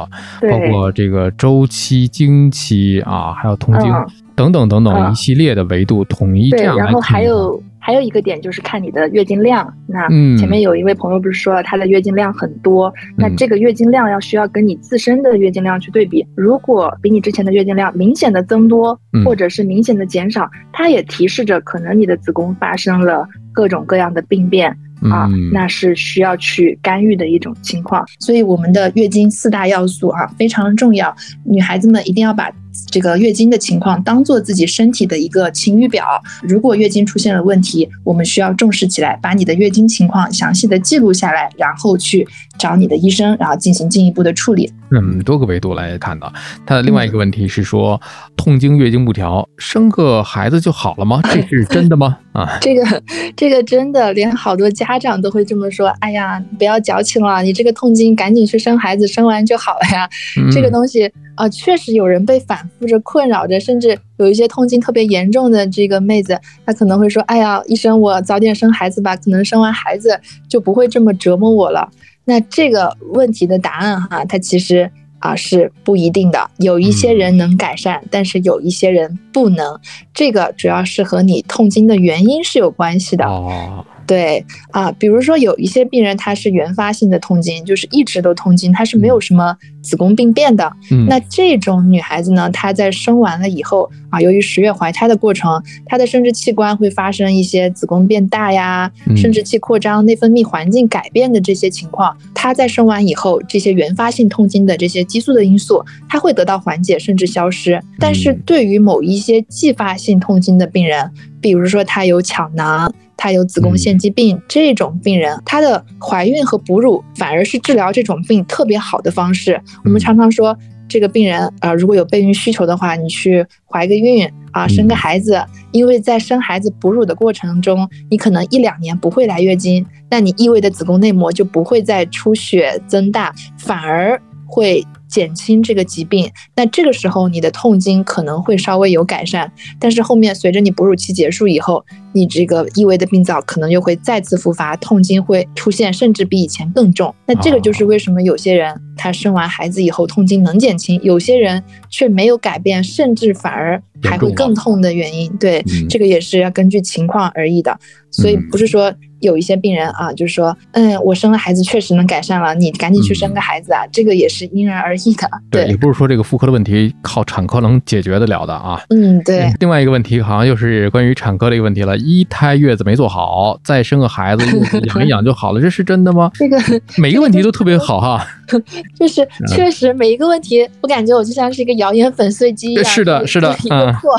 [0.49, 3.91] 包括这个周期、经期啊，还有痛经
[4.36, 6.80] 等等等等一系列的维度，统一这样对。
[6.80, 7.62] 然后还有。
[7.86, 9.69] 还有一个点就是看你的月经量。
[9.88, 16.26] 那前面有一位朋友不是说了，她的月经量很多，那这个月经量要需要跟你自身的月经量去对比。
[16.34, 24.72] 如果比你之前的月经量明显的增多，或者是明显的减少，它也提示着可能你的子宫发生了各种各样的病变
[25.12, 28.06] 啊，那是需要去干预的一种情况。
[28.22, 32.50] 所以我们的月经四大要素啊非常重要，女孩子们一定要把。
[32.89, 36.05] 这个月经的情况当做自己身体的一个晴雨表，
[36.41, 44.71] 如果月经出现了问题，我们需要重视起来，把你的月经情况详细的记录下来，然后去找你的医生，然后进行进一步的处理。
[44.91, 46.31] 嗯，多个维度来看的。
[46.65, 47.99] 他的另外一个问题是说，
[48.36, 51.19] 痛经、月经不调，生个孩子就好了吗？
[51.33, 52.17] 这是真的吗？
[52.31, 53.03] 啊， 这个
[53.36, 55.88] 这个真的，连好多家长都会这么说。
[55.99, 60.07] 哎呀，不要矫情了，你这个痛经赶紧去生孩子，生完就好了呀。
[60.51, 61.12] 这个东西。
[61.36, 71.89] 啊，确实有人被反复着困扰着，甚至有一些痛经特别严重的这个妹子，她可能会说：“哎呀，医生，我早点生孩子吧，可能生完孩子就不会这么折磨我了。”
[72.26, 79.78] 那这个问题的答案哈，它其实啊是不一定的，有一些人能改善，但是有一些人不能。
[80.13, 83.26] 这个主要是和你痛经的原因是有关系的。
[83.26, 90.71] 哦，对啊，比如说有一些病人他是原发性的痛经，就是一直都痛经，他是没有什么子宫病变的。
[90.91, 107.81] 嗯那这种女孩子呢，她在生完了以后啊，由于十月怀胎的过程，她的生殖器官会发生一些子宫变大呀、嗯生殖器扩张、内分泌环境改变的这些情况，她在生完以后，这些原发性痛经的这些激素的因素，它会得到缓解甚至消失。
[107.99, 112.93] 但是对于某一些继发性痛经的病人，比如说她有巧囊。
[113.23, 119.57] 她有子宫腺肌病、这种病人，她的怀孕和哺乳反而是治疗这种病特别好的方式。
[119.86, 120.53] 我们常常说，
[120.89, 136.28] 这个病人啊、呃如果有备孕需求的话，你去怀个孕啊，生个孩子，因为在生孩子哺乳的过程中，你可能一两年不会来月经，那你异位的子宫内膜就不会再出血增大，反而会减轻这个疾病。
[136.56, 147.13] 那这个时候你的痛经可能会稍微有改善，但是后面随着你哺乳期结束以后，你这个异位的病灶可能又会再次复发，痛经会出现，甚至比以前更重。
[147.28, 155.32] 那这个就是为什么有些人他生完孩子以后痛经能减轻，有些人却没有改变，甚至反而还会更痛的原因。
[155.38, 157.80] 对，嗯这个也是要根据情况而异的。
[158.12, 165.29] 所以不是说有一些病人啊，就是说，嗯，我生了孩子确实能改善了，你赶紧去生个孩子啊，这个也是因人而异的。
[165.49, 168.81] 对，也，不是说这个妇科的问题靠产科能解决得了的啊。
[168.89, 169.51] 嗯，对。
[169.59, 174.45] 另外一个问题好像又是关于产科的一个问题了，一胎月子没做好，再生个孩子，
[174.88, 176.29] 养一养就好了，这是真的吗？
[176.36, 176.57] 这个
[176.97, 178.25] 每一个问题都特别好哈。
[178.99, 182.86] 就是嗯确实每一个问题，我感觉我就像是一个谣言粉碎机一样。
[182.86, 184.12] 是的是的一个破。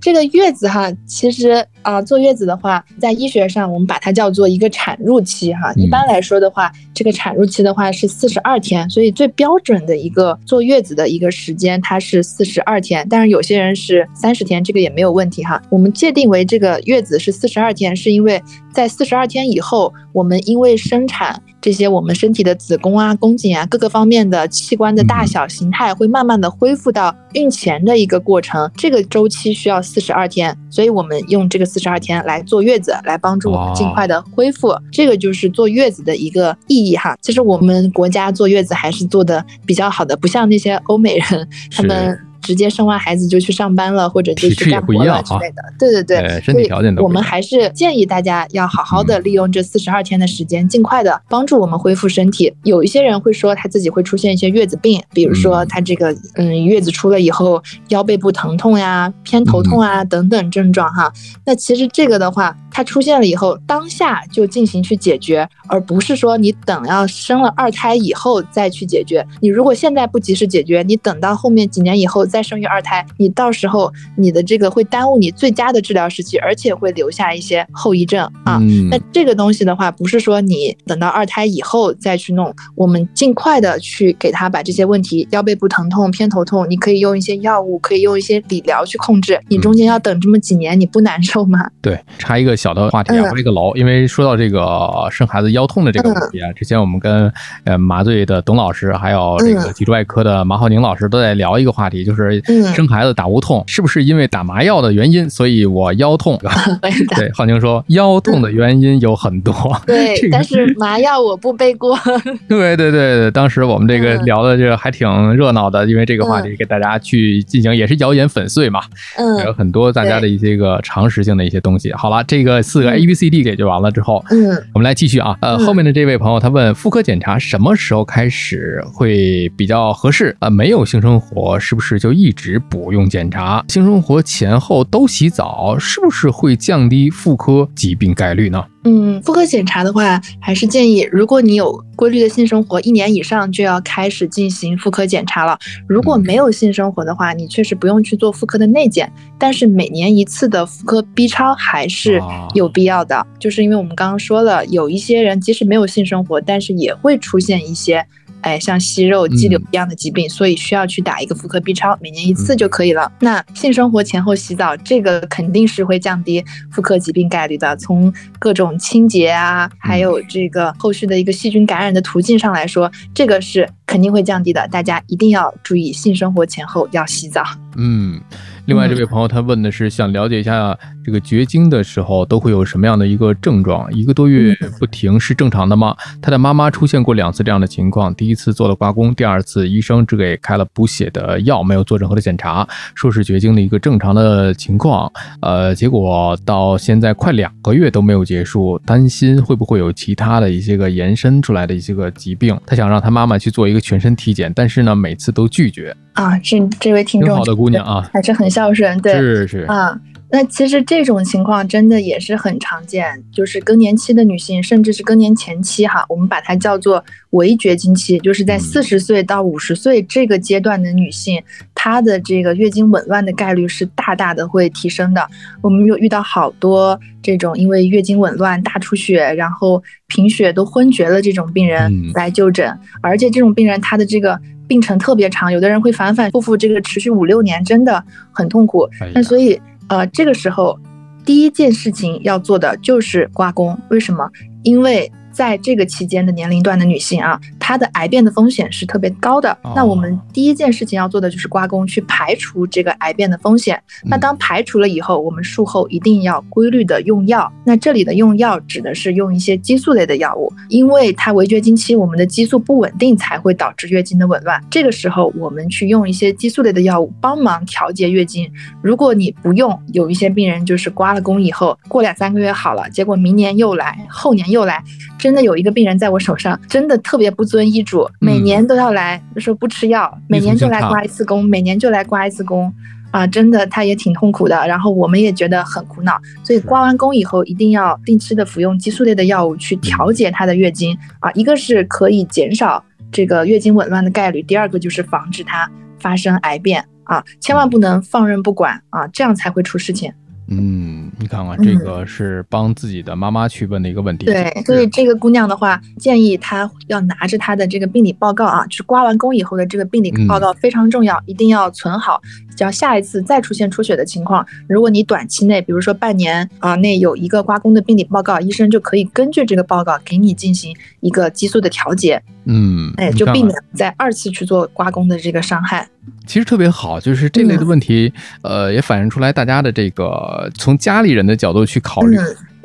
[0.00, 5.70] 这个月子哈，其实啊、坐月子的话，在医学上我们把它叫做一个产褥期哈。
[5.76, 13.06] 嗯一般来说的话，这个产褥期的话是四十二天，所以最标准的一个坐月子的一个时间，它是四十二天。
[13.10, 15.60] 但是有些人是三十天，这个也没有问题哈。
[15.68, 34.74] 我们界定为这个月子是四十二天，是因为在四十二天以后，我们因为生产这些我们身体的子宫啊、宫颈啊各个方面的器官的大小形态会慢慢的恢复到孕前的一个过程，这个周期需要四十二天，所以我们用这个四十二天来坐月子，来帮助我们尽快的恢复。
[34.92, 37.16] 这个就是坐月子的一个意义哈。
[37.20, 42.18] 其实我们国家坐月子还是做的比较好的，不像那些欧美人，他们。
[42.40, 45.62] 直接生完孩子就去上班了，或者就去干活了之类的。
[45.78, 52.52] 对对对，对身体条件都我们还是建议大家要好好的利用这四十二天的时间，尽快的帮助我们恢复身体。
[52.64, 61.12] 有一些人会说他自己会出现一些月子病，比如说嗯他这个嗯月子出了以后腰背部疼痛呀、偏头痛啊等等症状哈。
[61.44, 69.26] 那其实这个的话，它出现了以后，当下就进行去解决，而不是说你等要生了二胎以后再去解决。
[69.40, 78.58] 你如果现在不及时解决，你等到后面几年以后再生育二胎，你到时候你的这个会耽误你最佳的治疗时期，而且会留下一些后遗症啊。
[78.62, 89.38] 嗯那这个东西的话，不是说你等到二胎以后再去弄，我们尽快的去给他把这些问题，腰背部疼痛、偏头痛，你可以用一些药物，可以用一些理疗去控制。
[89.48, 91.68] 你中间要等这么几年，你不难受吗？
[91.80, 97.32] 对，插一个小的话题啊，回一个楼，因为说到这个生孩子腰痛的这个问题啊，之前我们跟
[97.64, 106.38] 呃麻醉的董老师，还有这个嗯脊柱外科的马浩宁老师都在聊一个话题，就是嗯生孩子打无痛是不是因为打麻药的原因，所以我腰痛？
[107.16, 109.52] 对浩宁说腰痛的原因有很多。
[109.86, 111.98] 对 这，个但是麻药我不背锅。
[112.48, 118.80] 对对对对，当时我们这个嗯聊的这个还挺热闹的，因为这个话题给大家去进行也是谣言粉碎嘛，
[119.16, 121.92] 嗯有嗯很多大家的一些个常识性的一些东西。
[121.92, 125.36] 好了，这个四个嗯 A B C D 给就完了之后，嗯我们来继续啊。
[125.40, 130.36] 呃，嗯后面的这位朋友他问，妇科检查什么时候开始会比较合适？
[130.40, 133.64] 呃，没有性生活是不是就一直不用检查？
[133.68, 138.64] 性生活前后都洗澡，是不是会降低妇科疾病概率呢？
[138.84, 145.58] 嗯，妇科检查的话，还是建议，如果你有规律的性生活，一年以上就要开始进行妇科检查了。
[145.86, 153.26] 如果没有性生活的话，你确实不用去做妇科的内检，但是每年一次的妇科 B 超还是啊有必要的。
[153.38, 158.02] 就是因为我们刚刚说了，有一些人即使没有性生活，但是也会出现一些。
[158.42, 163.10] 哎，像息肉、肌瘤一样的疾病，所以需要去打一个妇科 B 超，每年一次就可以了。
[163.20, 167.76] 那性生活前后洗澡，这个肯定是会降低妇科疾病概率的。
[167.76, 174.66] 从各种清洁啊，还有这个后续的一个细菌感染的途径上来说，这个是肯定会降低的。
[174.68, 177.42] 大家一定要注意，性生活前后要洗澡。
[177.76, 178.20] 嗯，
[178.66, 183.92] 另外这位朋友他问的是想了解一下这个绝经的时候都会有什么样的一个症状？
[183.92, 185.96] 一个多月不停是正常的吗？
[186.20, 195.10] 他的妈妈出现过两次这样的情况，第一次做了刮宫，第二次医生只给开了补血的药，没有做任何的检查，说是绝经的一个正常的情况。
[195.40, 202.58] 呃，结果到现在快两个月都没有结束，担心会不会有其他的一些个延伸出来的一些个疾病。
[202.66, 205.96] 他想让他妈妈去做一个全身体检，但是呢，每次都拒绝。
[206.12, 209.98] 啊，这这位听众，挺好的姑娘啊，还是很孝顺，对，是是啊。
[210.32, 221.42] 那其实这种情况真的也是很常见，就是更年期的女性，甚至是更年前期哈，我们把它叫做围绝经期，就是在四十岁到五十岁这个阶段的女性，
[221.74, 225.26] 她的这个月经紊乱的概率是大大的会提升的。
[225.62, 238.88] 我们有遇到好多这种因为月经紊乱大出血，然后贫血都昏厥了这种病人来就诊，而且这种病人她的这个病程特别长，有的人会反反复复，这个持续五六年，真的很痛苦。
[239.12, 239.60] 那所以。
[239.90, 240.78] 呃，这个时候，
[241.26, 243.78] 第一件事情要做的就是刮宫。
[243.90, 244.26] 为什么？
[244.62, 245.12] 因为。
[245.32, 247.40] 在这个期间的年龄段的女性啊，
[247.70, 249.56] 她的癌变的风险是特别高的。
[249.76, 253.80] 那我们第一件事情要做的就是刮宫，去排除这个癌变的风险。
[254.04, 257.48] 那当排除了以后，我们术后一定要规律的用药。
[257.64, 264.60] 那这里的用药指的是用一些激素类的药物，因为它围绝经期，我们的激素不稳定才会导致月经的紊乱。
[264.68, 268.50] 这个时候我们去用一些激素类的药物帮忙调节月经。
[268.82, 274.82] 如果你不用，有一些病人就是刮了宫以后，过两三个月好了，结果明年又来，后年又来。
[275.20, 282.72] 真的有一个病人在我手上，真的特别不遵医嘱，每年都要来，说不吃药，每年就来刮一次宫，每年就来刮一次宫，
[283.10, 290.96] 啊，真的他也挺痛苦的，然后我们也觉得很苦恼，所以刮完宫以后一定要定期的服用激素类的药物去调节他的月经。
[291.18, 292.82] 啊，一个是可以减少
[293.12, 296.82] 这个月经紊乱的概率，第二个就是防止它发生癌变。
[297.04, 300.10] 啊，千万不能放任不管啊，这样才会出事情。
[300.50, 304.26] 嗯，你看看这个是帮自己的妈妈去问的一个问题。
[304.26, 312.20] 对，所以这个姑娘的话，建议她要拿着她的这个病理报告啊，就是刮完宫以后的这个病理报告非常重要，一定要存好。
[312.60, 322.22] 只要下一次再出现出血的情况，如果你短期内，比如说半年啊内有一个刮宫的病理报告，医生就可以根据这个报告给你进行一个激素的调节。
[322.44, 325.88] 嗯，哎，就避免再二次去做刮宫的这个伤害。
[326.26, 332.18] 其实特别好，就是这类的问题，呃，也反映出来大家的这个从家里人的角度去考虑。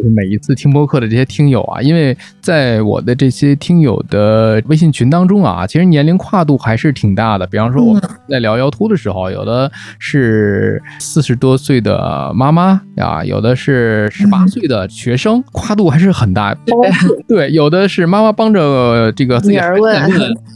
[0.04, 7.48] 每一次听播客的这些听友啊，因为在我的这些听友的微信群当中啊，其实年龄跨度还是挺大的。
[7.48, 16.54] 比方说我们在聊腰突的时候，有的是四十多岁的妈妈啊，有的是十八岁的学生，跨度还是很大。
[17.28, 19.96] 对，有的是妈妈帮着这个自己儿问，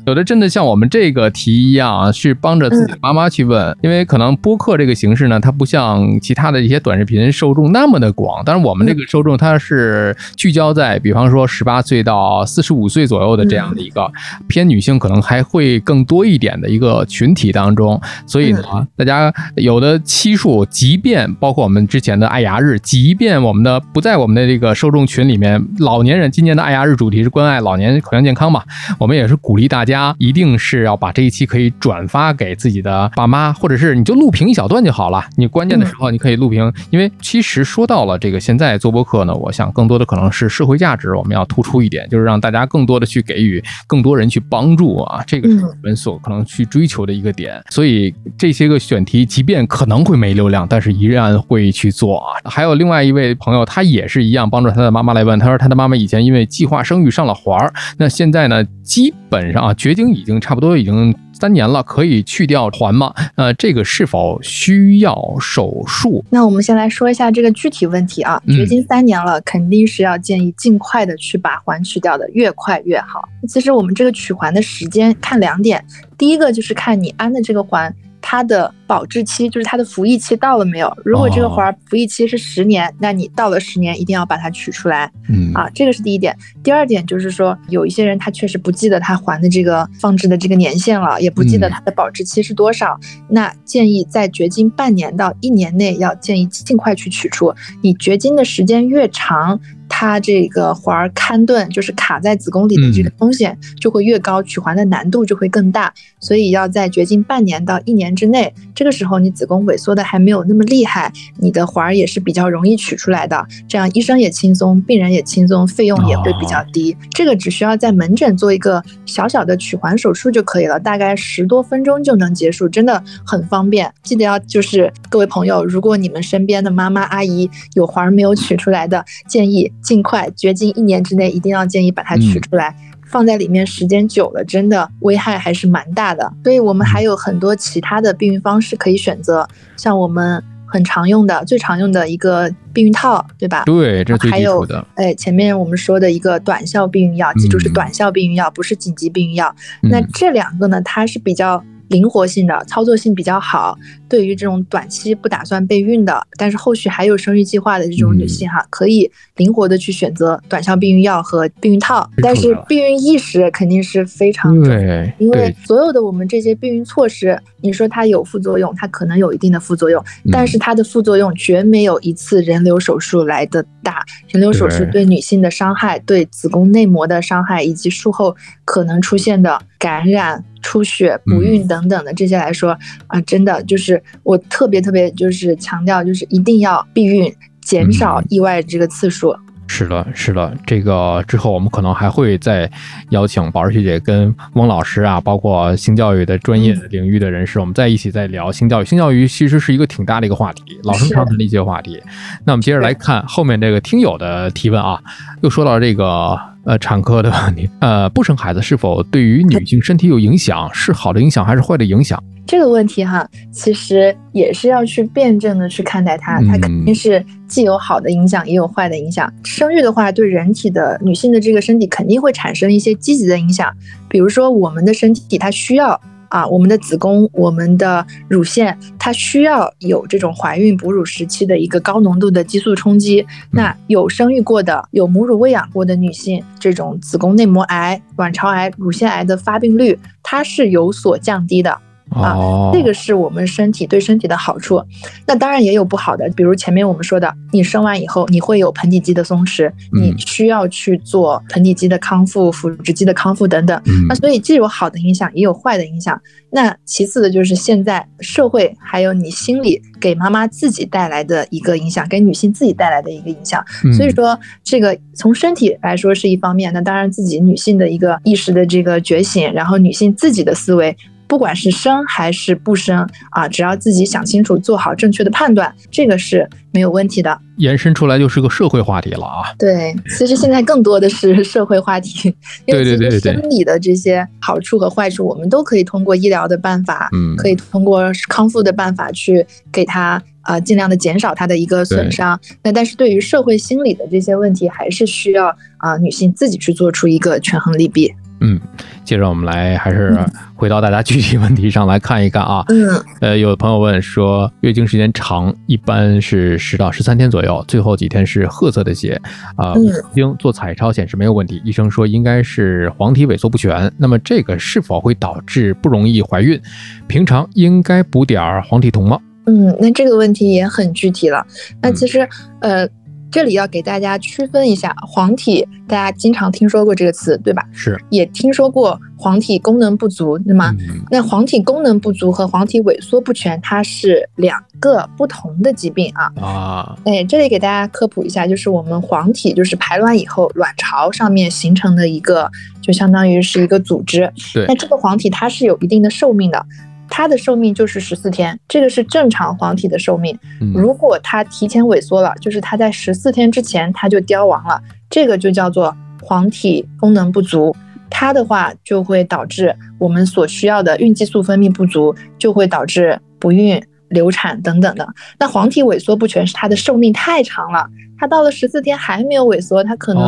[0.06, 3.76] 有的真的像我们这个题一样，是帮着自己妈妈去问。
[3.82, 9.29] 因为可能播客这个形式呢，它不像其他的一些短视频受众那么的广，但是我们这个受众。
[9.38, 14.12] 它是聚焦在，比方说十八岁到四十五岁左右的这样的一个
[14.48, 18.00] 偏女性，可能还会更多一点的一个群体当中。
[18.26, 18.62] 所以呢，
[18.96, 28.64] 大家有的期数，即便包括我们之前的爱牙日，即便我们的不在我们的这个受众群里面，老年人今年的爱牙日主题是关爱老年口腔健康嘛，
[28.98, 35.24] 我们也是鼓励大家一定是要把这一期可以转发给自己的爸妈，或者是你就录屏一小段就好了。
[35.36, 39.19] 你关键的时候你可以录屏，因为其实说到了这个现在做播客。
[39.26, 47.62] 呢，我想更多的可能是社会价值，我们要突出一点，就是让大家更多的去给予更多人去帮助啊，这个是我们所可能去追求的一个点。
[47.70, 52.40] 所以这些个选题，即便可能会没流量，但是依然会去做啊。
[52.46, 61.16] 还有另外一位朋友，他也是一样帮助他的妈妈来问，他说他的妈妈以前因为计划生育上了环儿，那现在呢，基本上啊绝经已经差不多已经。
[61.40, 63.14] 三年了，可以去掉环吗？
[63.36, 66.24] 呃，这个是否需要手术？
[66.30, 68.42] 那我们先来说一下这个具体问题啊。
[68.48, 73.24] 绝经三年了，肯定是要建议尽快的去把环去掉的，越快越好。
[73.48, 75.84] 其实我们这个取环的时间看两点，
[76.18, 77.94] 第一个就是看你安的这个环。
[78.22, 80.92] 它的保质期就是它的服役期到了没有？
[81.04, 85.12] 如果这个环儿服役期是十年，那你到了十年一定要把它取出来。
[85.30, 86.36] 嗯啊，这个是第一点。
[86.64, 93.00] 第二点就是说，有一些人他确实不记得他还的这个放置的这个年限了，也不记得它的保质期是多少。
[93.30, 97.54] 那建议在绝经半年到一年内要建议尽快去取出。
[97.82, 99.60] 你绝经的时间越长。
[100.00, 105.94] 它这个环看顿，就是卡在子宫里的这个风险就会越高，取环的难度就会更大。
[106.22, 113.46] 所以要在绝经半年到一年之内，这个时候你子宫萎缩的还没有那么厉害，你的环儿也是比较容易取出来的。
[113.68, 116.96] 这样医生也轻松，病人也轻松，费用也会比较低。
[117.12, 123.94] 这个只需要在门诊做一个小小的取环手术就可以了，大概十多分钟就能结束，真的很方便。
[124.04, 132.76] 记得要就是各位朋友，如果你们身边的妈妈阿姨有环儿没有取出来的，建议尽快绝经一年之内一定要建议把它取出来。
[133.08, 136.32] 放在里面时间久了，真的危害还是蛮大的。
[136.44, 143.64] 所以我们还有很多其他的避孕方式可以选择，像我们很常用的、最常用的一个避孕套，对吧？
[143.66, 144.86] 对，这是最基础的。
[144.94, 149.56] 哎，前面我们说的一个短效避孕药，记住是短效避孕药，不是紧急避孕药。
[149.82, 151.64] 那这两个呢，它是比较。
[151.90, 153.78] 灵活性的操作性比较好，
[154.08, 162.10] 对于这种短期不打算备孕的，但是后续还有生育计划的这种女性哈，可以灵活的去选择短效避孕药和避孕套。
[162.22, 174.06] 但是避孕意识肯定是非常重要，因为所有的我们这些避孕措施，你说它有副作用，它可能有一定的副作用，但是它的副作用绝没有一次人流手术来的大。
[174.30, 180.44] 人流手术对女性的伤害，对子宫内膜的伤害，以及术后可能出现的感染。
[180.62, 189.36] 出血、不孕等等的这些来说啊，真的就是我特别特别就是强调，就是一定要避孕，减少意外这个次数。
[189.72, 192.70] 是的，是的，这个之后我们可能还会再
[193.12, 198.86] 邀请宝儿学姐跟翁老师啊，包括性教育的专业领域的人士，我们在一起再聊性教育。
[198.86, 202.02] 性教育其实是一个挺大的一个话题，老生常谈的一些话题。
[202.46, 205.00] 那我们接着来看后面这个听友的提问啊，
[205.42, 206.49] 又说到这个。
[206.70, 210.70] 呃，产科的问题，呃，不生孩子是否对于女性身体有影响？
[210.72, 212.24] 是好的影响还是坏的影响？
[212.46, 216.40] 这个问题哈，其实也是要去辩证的去看待它。
[216.42, 219.34] 它肯定是既有好的影响，也有坏的影响。
[219.44, 223.76] 生育的话，对人体的女性的这个身体肯定会产生一些积极的影响，
[224.08, 226.00] 比如说我们的身体它需要。
[226.30, 233.26] 啊，我们的子宫，我们的乳腺，它需要有这种怀孕哺乳时期的一个高浓度的激素冲击。
[233.52, 241.78] 那有生育过的、有母乳喂养过的女性，这种子宫内膜癌、卵巢癌、乳腺癌的发病率，它是有所降低的。
[242.12, 244.82] 啊，这个是我们身体对身体的好处。
[245.26, 253.82] 那当然也有不好的，比如前面我们说的，你生完以后你会有盆底肌的松弛，你需要去做盆底肌的康复、腹直肌的康复等等。
[254.08, 256.20] 那所以既有好的影响，也有坏的影响。
[256.52, 263.64] 那其次的就是现在社会还有你心里给妈妈自己带来的一个影响，给女性自己带来的一个影响。
[263.96, 270.96] 所以说这个从身体来说是一方面，那当然自己女性的一个意识的这个觉醒，然后女性自己的思维。
[271.30, 277.40] 不管是生还是不生啊，只要自己想清楚，做好正确的判断，这个是没有问题的。
[277.58, 279.44] 延伸出来就是个社会话题了啊。
[279.60, 282.34] 对，其实现在更多的是社会话题。
[282.66, 283.34] 对对对对对。
[283.34, 292.40] 生理的这些好处和坏处，我们都可以通过医疗的办法，嗯，可以通过康复的办法去给他啊，尽量的减少他的一个损伤。
[292.64, 298.12] 那但是对于社会心理的这些问题，还是需要啊女性自己去做出一个权衡利弊。
[298.42, 298.58] 嗯，
[299.04, 300.18] 接着我们来还是
[300.60, 302.66] 回到大家具体问题上来看一看啊。
[302.68, 309.20] 嗯，呃，有朋友问说，月经时间长，一般是十到十三天左右，最后几天是褐色的血
[309.56, 309.74] 啊。
[310.14, 313.90] 经做彩超显示没有问题，医生说应该是黄体萎缩不全。
[313.96, 316.60] 那么这个是否会导致不容易怀孕？
[317.08, 319.18] 平常应该补点黄体酮吗？
[319.46, 321.42] 嗯，那这个问题也很具体了。
[321.82, 322.28] 那其实，
[322.60, 322.86] 呃。
[323.32, 327.64] 这里要给大家区分一下，黄体大家经常听说过这个词，对吧？
[327.72, 330.74] 是，也听说过黄体功能不足，对吗？
[331.12, 336.32] 那黄体功能不足和黄体萎缩不全，它是两个不同的疾病啊。
[336.42, 342.50] 啊，哎，这里给大家科普一下，就是我们黄体就是排卵以后卵巢上面形成的一个，
[342.82, 344.32] 就相当于是一个组织。
[344.54, 346.66] 对，那这个黄体它是有一定的寿命的。
[347.10, 350.38] 它的寿命就是十四天，这个是正常黄体的寿命。
[350.74, 357.76] 如果它提前萎缩了，就是它在十四天之前它就凋亡了，这个就叫做黄体功能不足。
[358.10, 365.08] 它的话就会导致我们所需要的孕激素分泌不足，就会导致不孕、流产等等的。
[365.40, 367.86] 那黄体萎缩不全是它的寿命太长了。
[368.22, 370.22] 它到了十四天还没有萎缩，它可能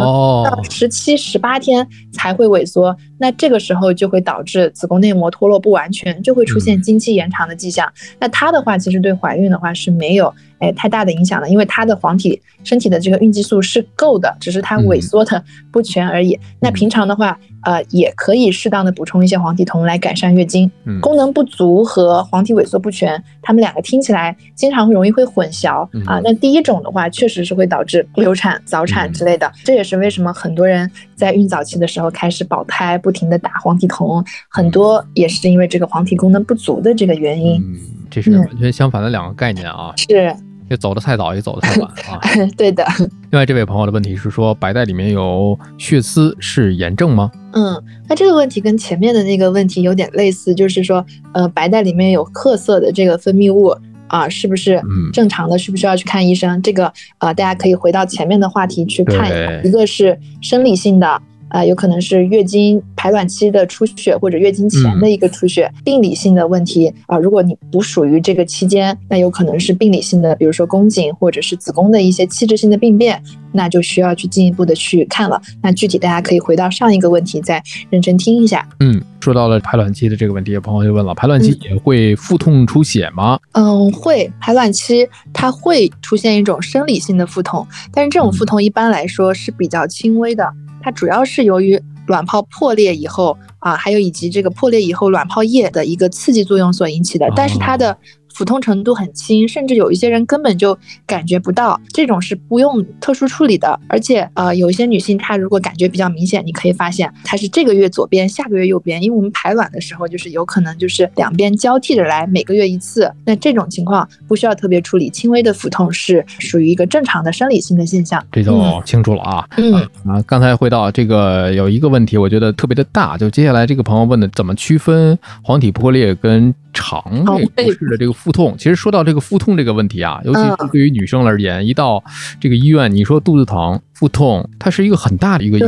[0.45, 7.91] 到十七、十八天才会萎缩，那这个时候就会导致子宫内膜脱落不完全，就会出现经期延长的迹象。
[8.17, 16.39] 那它的话，其实对怀孕的话是没有哎太大的影响的，因为它的黄体身体的这个孕激素是够的，只是它萎缩的不全而已。
[16.61, 20.70] 那平常的话，呃，也可以适当的补充一些黄体酮来改善月经。
[21.01, 26.20] 功能不足和黄体萎缩不全，它们两个听起来经常会容易会混淆啊。
[26.24, 37.62] 那第一种的话，确实是会导致流产、早产之类的，这也是为什么很多人在孕早期的时候开始保胎，不停的打黄体酮，很多也是因为这个黄体功能不足的这个原因。
[37.62, 39.93] 嗯，这是完全相反的两个概念啊。
[39.97, 40.36] 是。
[40.72, 42.22] 也走得太早，也走得太晚啊。
[42.57, 42.88] 对的。
[43.30, 47.30] 另外，这位朋友的问题是说，白带里面有血丝是炎症吗？
[47.51, 53.76] 嗯，那这个问题跟前面的那个问题有点类似，就是说，呃，白带里面有褐色的这个分泌物
[54.07, 55.57] 啊，是不是正常的？
[55.57, 56.61] 需不需要去看医生？
[56.61, 61.22] 这个呃，大家可以回到前面的话题去看一下，一个是生理性的。
[61.51, 67.17] 啊，有可能是月经排卵期的出血，或者月经前的一个出血，病理性的问题啊。
[67.17, 73.21] 如果你不属于这个期间，那有可能是病理性的，比如说宫颈或者是子宫的一些器质性的病变，
[73.51, 75.41] 那就需要去进一步的去看了。
[75.61, 78.67] 那具体大家可以回到上一个问题再认真听一下。
[78.79, 83.37] 嗯，说到了排卵期的这个问题，有朋友就问了，排卵期也会腹痛出血吗？
[83.51, 84.31] 嗯，会。
[84.39, 90.49] 排卵期它会出现一种生理性的腹痛，但是这种腹痛一般来说是比较轻微的。
[90.82, 97.97] 它主要是由于卵泡破裂以后啊，还有以及这个破裂以后卵泡液的一个刺激作用所引起的，但是它的。
[98.34, 103.79] 腹痛程度很轻，甚至有一些人根本就感觉不到，这种是不用特殊处理的。
[103.88, 113.11] 而且，呃，有一些女性她如果感觉比较明显，你可以发现她是这个月左边，下个月右边，因为我们排卵的时候就是有可能就是两边交替着来，每个月一次。
[113.25, 118.23] 那这种情况不需要特别处理，轻微的腹痛是属于一个正常的生理性的现象。
[118.32, 119.47] 这就清楚了啊。
[119.57, 119.73] 嗯
[120.05, 126.53] 啊，刚才回到这个有一个问题，我觉得特别的大，就接下来这个朋友问的，怎么区分黄体破裂跟？
[126.74, 127.03] 肠
[127.36, 132.03] 胃不适的这个腹痛，其实说到这个腹痛这个问题啊，尤其是对于女生而言，一到
[132.39, 135.59] 这个医院，你说肚子疼、腹痛，它是一个很大的一个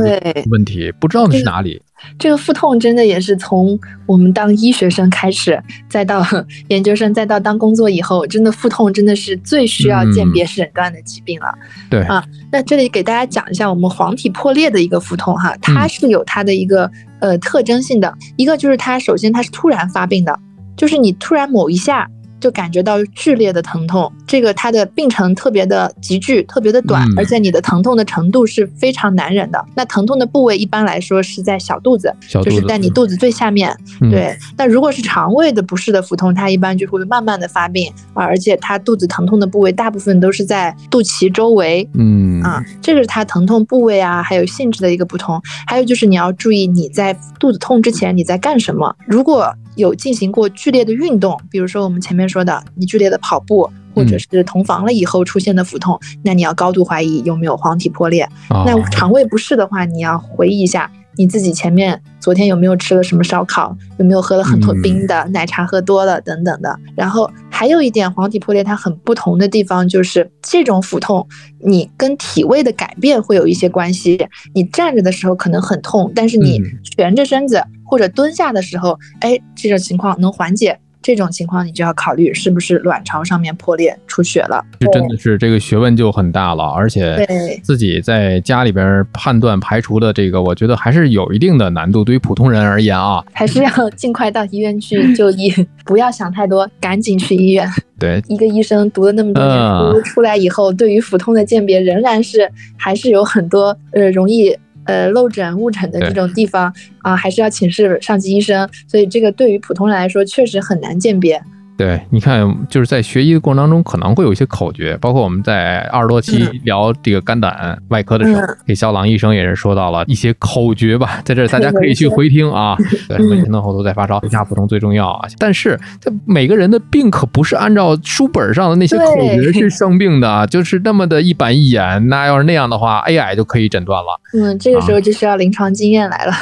[0.50, 1.80] 问题，不知道那是哪里。
[2.18, 6.22] 这个腹痛真的也是从我们当医学生开始，再到
[6.68, 11.46] 研究生，再到当工作以后，真的腹痛真的是最需要鉴别诊断的疾病了。
[11.88, 16.90] 对啊，那这里给大家讲一下我们黄体破裂的一个腹痛哈，它是有它的一个
[17.20, 20.38] 呃特征性的，一个就是它首先它是突然发病的。
[20.76, 22.08] 就是你突然某一下。
[22.44, 29.64] 就感觉到剧烈的疼痛，这个它的病程特别的急剧，特别的短，而且你的疼痛的程度是非常难忍的。
[29.74, 33.74] 那疼痛的部位一般来说是在小肚子，就是在你肚子最下面。
[34.10, 41.88] 对，那如果是肠胃的不适的腹痛，它一般就会慢慢的发病啊，而且它肚子疼痛的部位大部分都是在肚脐周围。
[41.94, 45.40] 嗯啊，这个是它疼痛部位啊，还有性质的一个不同。
[45.66, 52.33] 还有就是你要注意你在肚子痛之前你在干什么，如果有进行过剧烈的运动，比如说我们前面。
[52.34, 58.28] 说的，你剧烈的跑步，或者是同房了以后出现的腹痛，那你要高度怀疑有没有黄体破裂。
[58.50, 66.76] 那肠胃不适的话，你要回忆一下你自己前面昨天有没有吃了什么烧烤，有没有喝了很多冰的奶茶，喝多了等等的。
[66.96, 71.28] 然后还有一点，黄体破裂它很不同的地方就是这种腹痛，
[71.64, 74.26] 你跟体位的改变会有一些关系。
[74.54, 76.60] 你站着的时候可能很痛，但是你
[76.96, 80.80] 蜷着身子或者蹲下的时候，哎，这种情况能缓解。
[81.04, 87.28] 这种情况你就要考虑是不是卵巢上面破裂出血了，这真的是这个学问就很大了，而且
[87.62, 92.02] 自己在家里边判断排除的这个，我觉得还是有一定的难度。
[92.02, 95.52] 对于普通人而言啊，还是要尽快到医院去就医，
[95.84, 97.68] 不要想太多，赶紧去医院。
[98.00, 104.56] 对，一个医生读了那么多年书出来以后，对于普通的鉴别仍然是还是有很多呃容易。
[104.84, 111.42] 呃，漏诊误诊的这种地方啊，还是要请示上级医生，所以这个对于普通人来说确实很难鉴别。
[111.76, 122.76] 对，你看，就是在学医的过程当中，可能会有一些口诀，包括我们在二十多期聊这个肝胆外科的时候，给肖朗医生也是说到了一些口诀吧，在这大家可以去回听啊。
[123.08, 125.28] 对，什么前头后头在发烧，留下腹痛最重要啊。
[125.38, 132.08] 但是，这每个人的病可不是按照书本上的那些口诀去生病的， 就是那么的一板一眼。
[132.08, 134.20] 那要是那样的话，AI 就可以诊断了。
[134.32, 136.32] 嗯，这个时候就需要临床经验来了。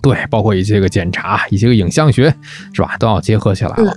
[0.00, 2.32] 对，包括一些个检查，一些个影像学，
[2.72, 3.92] 是吧，都要结合起来了。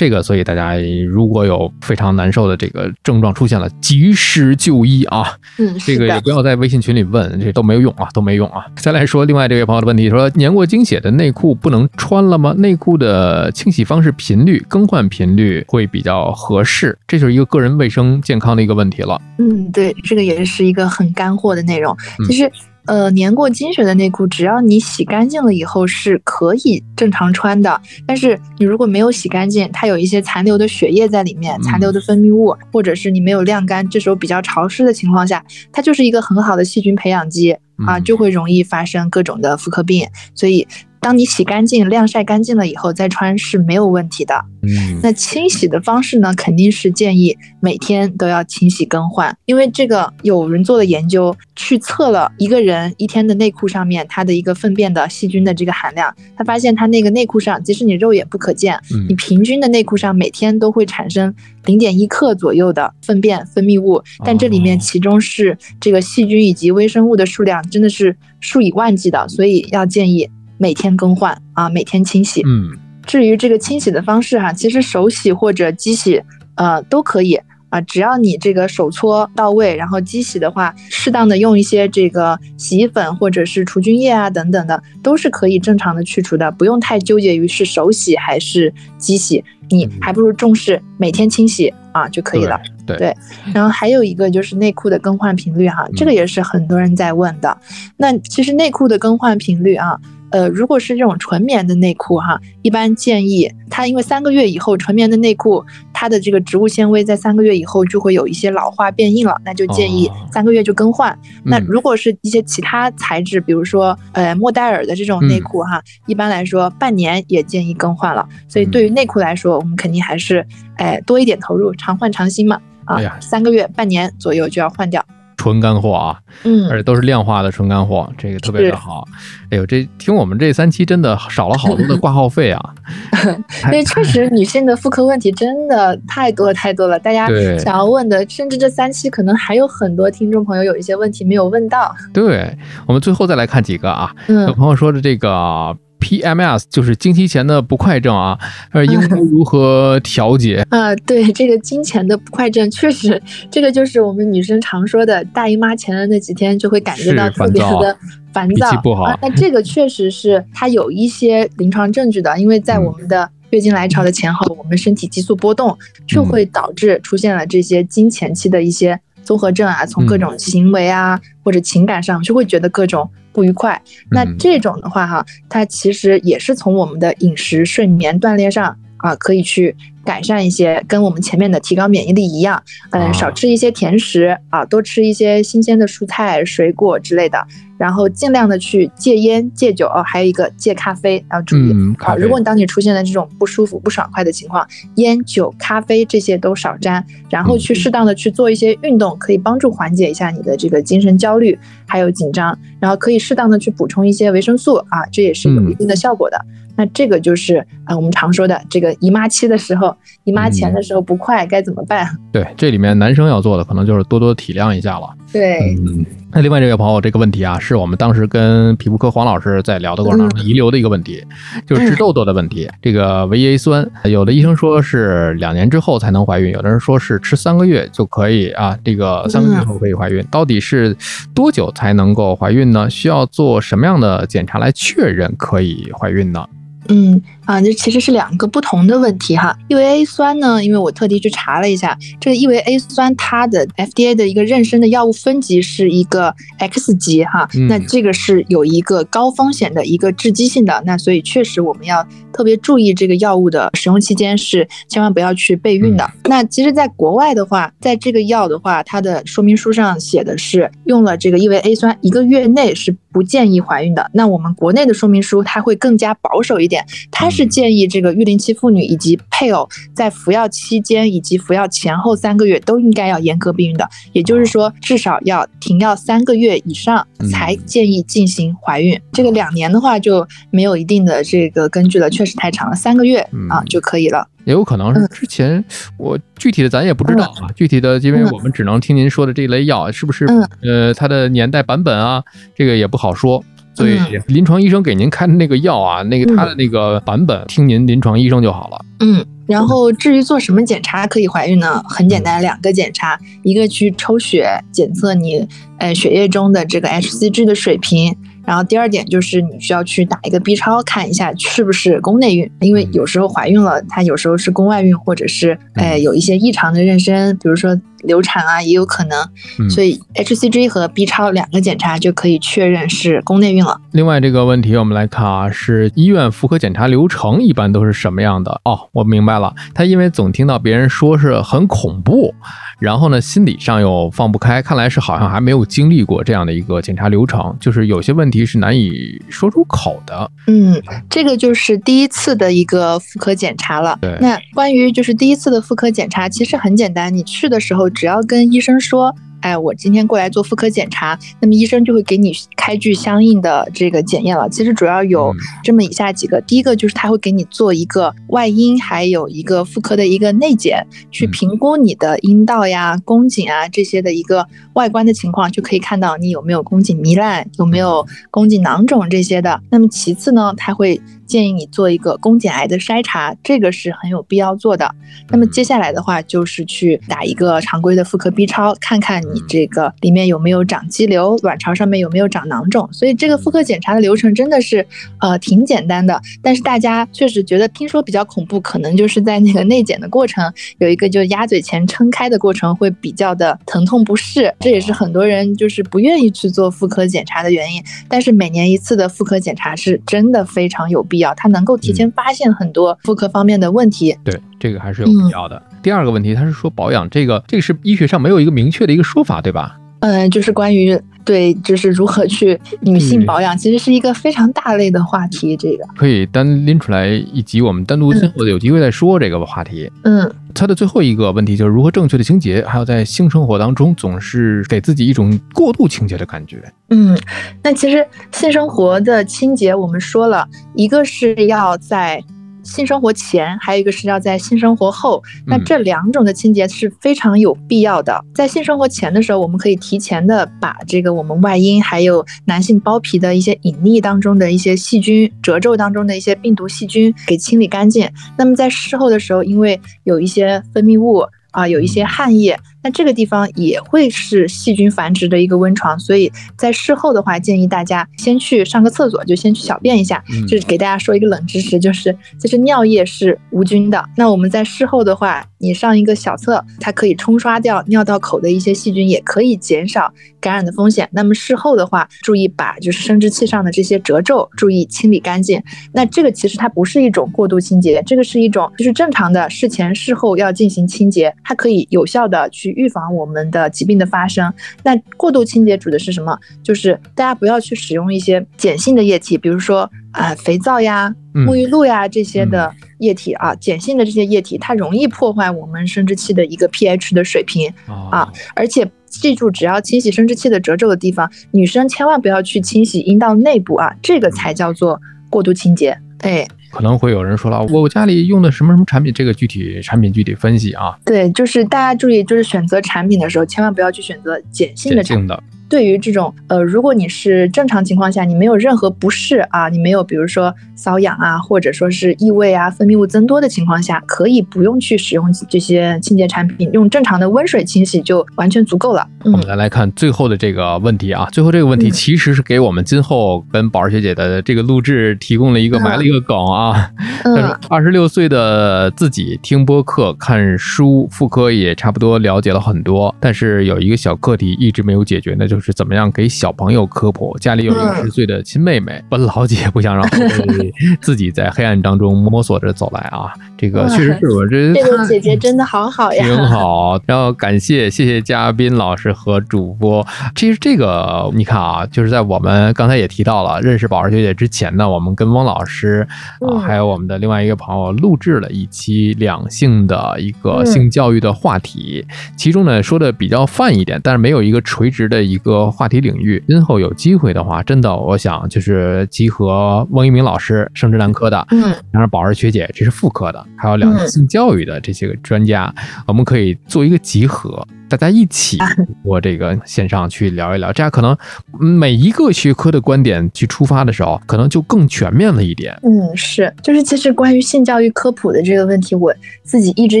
[0.00, 5.36] 这个，所以大家如果有非常难受的这个症状出现了，及时就医啊！
[5.58, 8.64] 嗯，这个也不要在微信群里问，这都没有用啊，都没用啊。
[8.76, 12.54] 再来说另外这位朋友的问题，说年过经血的内裤不能穿了吗？
[12.56, 19.20] 内裤的清洗方式、频率、更换频率会比较合适，这就是一个个人卫生健康的一个问题了。
[19.36, 21.94] 嗯，对，这个也是一个很干货的内容。
[22.26, 22.50] 其实
[22.86, 27.80] 呃，年过金水的内裤，只要你洗干净了以后是可以正常穿的。
[28.06, 37.56] 但是你如果没有洗干净，它有一些残留的血液在里面，残留的分泌物，或者是你没有晾干，这时候比较潮湿的情况下，它就是一个很好的细菌培养基
[37.86, 40.06] 啊，就会容易发生各种的妇科病。
[40.34, 40.66] 所以。
[41.00, 44.34] 当你洗干净、晾晒干净了以后再穿是没有问题的。
[44.62, 58.78] 嗯，那清洗的方式呢，肯定是建议每天都要清洗更换，因为这个有人做了研究，去测了一个人一天的内裤上面它的一个粪便的细菌的这个含量，他发现他那个内裤上，即使你肉眼不可见，
[59.08, 61.34] 你平均的内裤上每天都会产生
[61.64, 70.28] 零点一克左右的粪便分泌物，但这里面其中是这个细菌以及微生物的数量真的是数以万计的，所以要建议。
[70.60, 72.42] 每天更换啊，每天清洗。
[72.46, 76.22] 嗯，至于这个清洗的方式哈，其实手洗或者机洗，
[76.56, 77.32] 呃，都可以
[77.70, 77.80] 啊。
[77.80, 92.60] 只要你这个手搓到位，然后机洗的话，适当的用一些这个洗衣粉或者是除菌液啊等等的，都是可以正常的去除的，不用太纠结于是手洗还是机洗，你还不如重视每天清洗啊就可以了。
[92.86, 93.16] 对，
[93.54, 97.56] 然后还有一个就是内裤的更换频率哈，这个也是很多人在问的。
[97.96, 99.98] 那其实内裤的更换频率啊。
[100.30, 111.16] 呃，如果是这种纯棉的内裤哈，一般建议它，因为三个月以后纯棉的内裤，它的这个植物纤维在三个月以后就会有一些老化变硬了，那就建议三个月就更换。
[111.44, 118.28] 那如果是一些其他材质，比如说呃莫代尔的这种内裤哈，一般来说半年也建议更换了。
[118.48, 125.04] 所以对于内裤来说，我们肯定还是哎多一点投入，常换常新嘛啊，三个月半年左右就要换掉。
[125.40, 129.08] 纯干货啊，嗯，而且都是量化的纯干货，这个特别的好。
[129.48, 132.74] 哎呦，这听我们这三期真的少了好多的挂号费啊！
[133.64, 137.26] 因为确实 女性的妇科问题真的太多太多了，大家
[137.58, 141.96] 想要问的，甚至这三期可能还有很多听众朋友有一些问题没有问到。
[142.12, 145.74] 对我们最后再来看几个啊，有朋友说的这个。
[146.00, 148.38] PMS 就是经期前的不快症啊，
[148.72, 150.96] 呃，应该 如何调节啊？
[151.06, 157.96] 对，这个经前的不快症，确实，这个就是我们女生常说的大姨妈前的那几天就会感觉到特别的
[158.32, 159.04] 烦躁，不好。
[159.20, 165.76] 那这个确实是它有一些临床证据的，因为在我们的月经来潮的前后，我们身体激素波动
[166.08, 173.08] 就会导致出现了这些经前期的一些综合症啊，从各种行为啊或者情感上就会觉得各种。
[173.32, 179.74] 不愉快，那这种的话哈，它其实也是从我们的饮食、睡眠、锻炼上啊，可以去
[180.04, 187.46] 改善一些，跟我们前面的提高免疫力一样，嗯，少吃一些甜食啊，多吃一些新鲜的蔬菜、水果之类的。
[187.78, 192.14] 然后尽量的去戒烟戒酒哦，还有一个戒咖啡要注意啊。
[192.14, 202.54] 如果你当你出现了这种不舒服不爽快的情况，烟酒咖啡这些都少沾，然后去适当的去做一些运动，可以帮助缓解一下你的这个精神焦虑还有紧张。
[202.78, 206.38] 然后可以适当的去补充一些维生素啊，这也是有一定的效果的。
[206.76, 209.94] 那这个就是啊，我们常说的这个姨妈期的时候，
[210.24, 212.08] 姨妈前的时候不快该怎么办？
[212.32, 215.08] 对，这里面男生要做的可能就是多多体谅一下了。
[215.32, 216.04] 对，嗯。
[216.32, 221.24] 那另外这位朋友这个问题啊，是我们当时跟皮肤科黄老师在聊的过程当中遗留的一个问题，
[221.66, 222.68] 就是治痘痘的问题。
[222.80, 230.24] 这个维 A 酸，有的医生说是两年之后才能怀孕，有的人说是吃三个月就可以啊，这个三个月后可以怀孕。
[230.30, 230.96] 到底是
[231.34, 232.88] 多久才能够怀孕呢？
[232.88, 236.46] 需要做什么样的检查来确认可以怀孕呢？
[236.88, 237.20] 嗯
[237.50, 239.58] 啊，这其实是两个不同的问题哈。
[239.66, 256.08] 异维 A 酸呢，因为我特地去查了一下，这个异维 A 酸它的 FDA 的一个妊娠的药物分级是一个 X 级哈，那这个是有一个高风险的一个致畸性的，那所以确实我们要特别注意这个药物的使用期间是千万不要去备孕的。
[256.26, 264.08] 那其实，在国外的话，在这个药的话，它的说明书上写的是用了这个异维 A 酸一个月内是不建议怀孕的。
[264.14, 266.86] 那我们国内的说明书它会更加保守一点。
[267.10, 279.00] 它是建议这个育龄期妇女以及配偶在服药期间以及服药前后三个月都应该要严格避孕的，也就是说至少要停药三个月以上才建议进行怀孕。
[279.12, 284.26] 这个两年的话就没有一定的这个根据了，确实太长了，三个月啊就可以了。
[284.44, 285.62] 也有可能是之前
[285.98, 290.26] 我具体的咱也不知道啊，具体的因为我们只能听您说的这类药是不是
[290.62, 292.24] 呃它的年代版本啊，
[292.54, 293.44] 这个也不好说。
[293.74, 298.84] 所以，临床医生给您开的那个药啊，那个他的那个版本，听您临床医生就好了。
[298.98, 301.82] 嗯，然后至于做什么检查可以怀孕呢？
[301.88, 305.46] 很简单，两个检查，一个去抽血检测你
[305.78, 308.14] 呃血液中的这个 hCG 的水平。
[308.46, 319.70] 然后第二点就是你需要去打一个 B 超看一下是不是宫内孕，因为有时候怀孕了，它有时候是宫外孕，或者是呃有一些异常的妊娠，比如说流产啊，也有可能。
[319.70, 323.80] 所以 HCG 和 B 超两个检查就可以确认是宫内孕了。
[323.92, 328.60] 另外这个问题我们来看啊，是医院妇科检查流程一般都是什么样的？
[328.64, 332.34] 哦，我明白了，他因为总听到别人说是很恐怖。
[332.78, 340.30] 然后呢，心理上又放不开，看来是好像还没有经历过这样的一个检查流程，就是有些问题是难以说出口的。
[340.46, 340.80] 嗯，
[341.10, 343.98] 这个就是第一次的一个妇科检查了。
[344.00, 349.14] 对，那关于就是第一次的妇科检查，其实很简单，你去的时候只要跟医生说。
[349.42, 354.46] 哎，我今天过来做妇科检查，那么医生就会给你开具相应的这个检验了。
[354.50, 355.34] 其实主要有
[355.64, 369.58] 这么以下几个，第一个就是他会给你做一个外阴，还有一个妇科的一个内检，去评估你的阴道呀、宫颈啊这些的一个外观的情况，就可以看到你有没有宫颈糜烂，有没有宫颈囊肿这些的。
[369.70, 371.00] 那么其次呢，他会。
[371.30, 374.92] 建议你做一个宫颈癌的筛查，这个是很有必要做的。
[375.28, 382.88] 那么接下来的话就是去打一个常规的妇科 B 超，看看你这个里面有没有长肌瘤，卵巢上面有没有长囊肿。
[382.92, 384.84] 所以这个妇科检查的流程真的是
[385.20, 397.80] 呃挺简单的，但是大家确实觉得听说比较恐怖，可能就是在那个内检的过程有一个就鸭嘴钳撑开的过程会比较的疼痛不适，这也是很多人就是不愿意去做妇科检查的原因。
[398.08, 401.32] 但是每年一次的妇科检查是真的非常有必要。
[401.34, 405.62] 它能够提前发现很多妇科方面的问题，对这个还是有必要的。
[405.80, 409.78] 第二个问题，他是说保养这个，这个是医学上没有一个明确的一个说法，对吧？
[410.00, 411.00] 嗯，就是关于
[411.30, 415.56] 对，就是如何去 女性保养，其实是一个非常大类的话题。
[415.56, 419.88] 这个可以单拎出来一集，我们单独最后有机会再说这个话题。
[420.02, 426.60] 嗯，它的最后一个问题就是如何正确的清洁，还有在性生活当中总是给自己一种过度清洁的感觉。
[426.88, 427.16] 嗯，
[427.62, 432.20] 那其实性生活的清洁，我们说了一个是要在。
[432.62, 438.24] 性生活前还有一个是要在性生活后，那这两种的清洁是非常有必要的。
[438.34, 448.08] 在性生活前的时候，我们可以提前的把这个我们外阴还有男性包皮的一些隐匿当中的一些细菌、褶皱当中的一些病毒细菌给清理干净。
[448.36, 452.58] 那么在事后的时候，因为有一些分泌物啊，有一些汗液。
[452.82, 460.22] 那这个地方也会是细菌繁殖的一个温床，所以在事后的话，建议大家先去上个厕所，就先去小便一下。
[460.48, 464.02] 就是给大家说一个冷知识，就是就是尿液是无菌的。
[464.16, 470.10] 那我们在事后的话，你上一个小厕，它可以冲刷掉尿道口的一些细菌，也可以减少
[470.40, 471.06] 感染的风险。
[471.12, 475.62] 那么事后的话，注意把就是生殖器上的这些褶皱注意清理干净。
[475.92, 482.69] 那这个其实它不是一种过度清洁，这个是一种就是正常的事前事后要进行清洁，它可以有效的去。
[482.70, 484.52] 预防我们的疾病的发生。
[484.82, 486.38] 那过度清洁指的是什么？
[486.62, 497.72] 就是大家不要去使用一些碱性的液体，比如说啊肥皂呀、沐浴露呀这些的液体啊，碱性的这些液体它容易破坏我们生殖器的一个 pH 的水平
[498.10, 498.32] 啊。
[498.54, 505.98] 而且记住，只要清洗生殖器的褶皱的地方，女生千万不要去清洗阴道内部啊，这个才叫做过度清洁。
[506.20, 506.46] 哎。
[506.70, 510.96] 可能会有人说了，我家里用的什么什么产品，这个具体产品具体分析啊。
[511.04, 515.36] 对，就是大家注意，就是选择产品的时候，千万不要去选择碱性的产品。
[515.70, 529.06] 对于这种呃，如果你是正常情况下，你没有任何不适啊，你没有比如说瘙痒啊，或者说是异味啊、分泌物增多的情况下，可以不用去使用这些清洁产品，用正常的温水清洗就完全足够了。
[529.24, 536.90] 我们再来看最后的这个问题啊，最后这个问题其实是给我们今后跟宝儿学姐的这个录制提供了一个埋了一个梗啊。
[537.24, 537.56] 嗯。
[537.68, 545.59] 二十六岁的自己听播客、看书、妇科也差不多了解了很多，但是有一个小课题一直没有解决，那就。
[545.59, 547.36] 是怎么样给小朋友科普？
[547.38, 550.04] 家里有一个十岁的亲妹妹，本老姐不想让
[551.00, 553.32] 自己在黑暗当中摸索着走来啊！
[553.56, 556.98] 这个确实是我这这个 姐姐真的好好呀，挺好。
[557.06, 560.06] 然后感谢谢谢嘉宾老师和主播。
[560.34, 566.06] 其实这个你看啊，就是在我们刚才也提到了认识宝儿学姐之前呢，我们跟汪老师
[566.40, 572.06] 啊，还有我们的另外一个朋友录制了一期两性的一个性教育的话题，
[572.36, 575.49] 其中呢说的比较泛一点，但是没有一个垂直的一个。
[575.50, 585.74] 个话题领域，今后有机会的话，真的，我想就是集合翁一鸣老师，生殖男科的，嗯，然后宝儿学姐，这是妇科的，还有两个性教育的这些个专家，
[586.06, 587.66] 我们可以做一个集合。
[587.88, 588.56] 大家一起
[589.02, 591.16] 我这个线上去聊一聊，这样可能
[591.58, 595.76] 每一个学科的观点去出发的时候，可能就更全面了一点。
[595.82, 600.00] 嗯，是，就是其实关于性教育科普的这个问题，我自己一直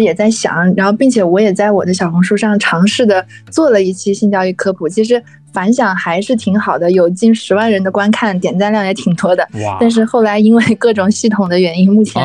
[0.00, 4.88] 也在想，然后并且我也在我的小红书上尝试的做了一期性教育科普。
[4.88, 5.20] 其实
[5.52, 9.46] 反响还是挺好的，有近十万人的观看，点赞量也挺多的。
[9.64, 9.76] 哇！
[9.80, 12.22] 但是后来因为各种系统的原因，目前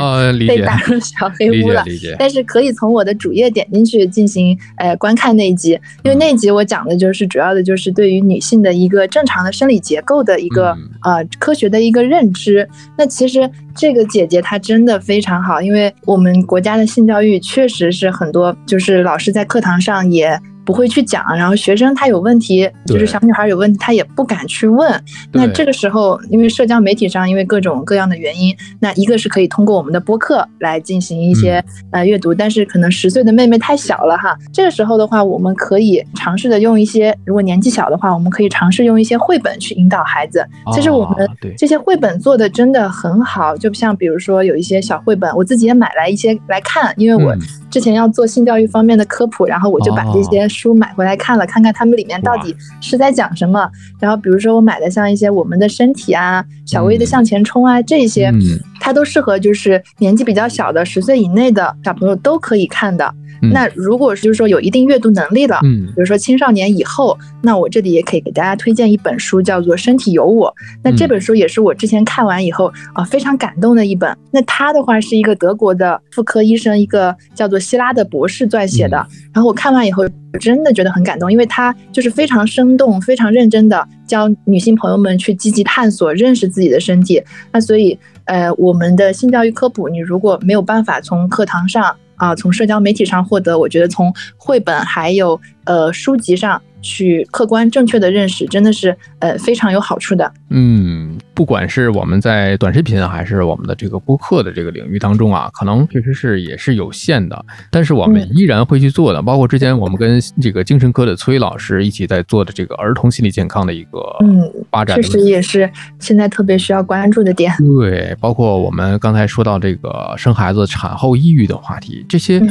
[0.48, 1.84] 被打入小黑屋了。
[2.18, 12.68] 但是可以从我的主页点进去进行呃观看那一集，因为那一集我讲的就是主要的就是对于女性的一个正常的生理结构的一个呃科学的一个认知。
[12.98, 20.40] 那其实这个姐姐她真的非常好，因为我们国家的性教育确实是很多，就是老师在课堂上也。
[20.66, 25.00] 不会去讲，然后学生他有问题，就是小女孩有问题，他也不敢去问。
[25.32, 34.36] 那这个时候，因为社交媒体上，因为各种各样的原因，那一个是可以通过我们的播客来进行一些呃阅读，但是可能十岁的妹妹太小了哈。
[34.52, 40.46] 这个时候的话，我们可以尝试的用一些，如果年纪小的话，我们可以尝试用一些绘本去引导孩子。
[40.74, 47.36] 其实我们这些绘本做的真的很好，就像比如说有一些小绘本，我自己也买来一些来看，因为我
[47.76, 50.46] 之前要做性教育方面的科普，然后我就把这些。
[50.48, 53.70] 书买回来看了，看看他们里面到底是在讲什么。
[54.00, 58.32] 然后比如说我买的像一些我们的身体啊、小薇的向前冲啊这些，
[58.80, 63.14] 它都适合就是年纪比较小的十岁以内的小朋友都可以看的。
[63.52, 70.50] 那如果是就是说有一定阅读能力的，嗯，比如说青少年以后，那我这里也可以给大家推荐一本书，叫做《身体有我》。
[70.82, 74.18] 那这本书也是我之前看完以后啊非常感动的一本。
[74.32, 78.98] 那它的话是一个德国的妇科医生，一个叫做希拉的博士撰写的。
[79.34, 80.04] 然后我看完以后
[80.40, 87.22] 真的觉得很感动，因为他就是非常生动、非常认真的教女性朋友们去积极探索、认识自己的身体。
[87.52, 91.96] 那所以呃，我们的性教育科普，你如果没有办法从课堂上。
[92.18, 96.62] 啊，从社交媒体上获得，我觉得从绘本还有呃书籍上。
[96.88, 100.32] 去客观正确的认识，真的是呃非常有好处的。
[100.52, 109.22] 嗯，不管是我们在短视频还是我们的这个播客的这个领域当中啊，可能确实是也是有限的，但是我们依然会去做的。
[109.22, 115.70] 包括之前我们跟这个精神科的崔老师一起在做的这个儿童心理健康的一个嗯发展，确实也是
[116.00, 117.54] 现在特别需要关注的点。
[117.58, 122.42] 对，包括我们刚才说到这个生孩子产后抑郁的话题，这些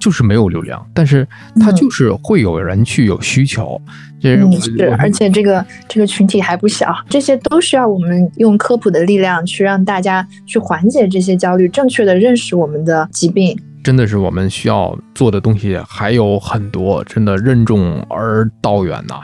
[0.00, 1.24] 就是没有流量，但是
[1.60, 3.80] 它就是会有人去有需求。
[4.22, 13.58] 嗯，是，而且这个这个群体还不小，这些都需要我们用科普的力量去让大家去缓解这些焦虑，正确的认识我们的疾病。
[13.82, 19.20] 真的是我们需要做的东西还有很多，真的任重而道远呐。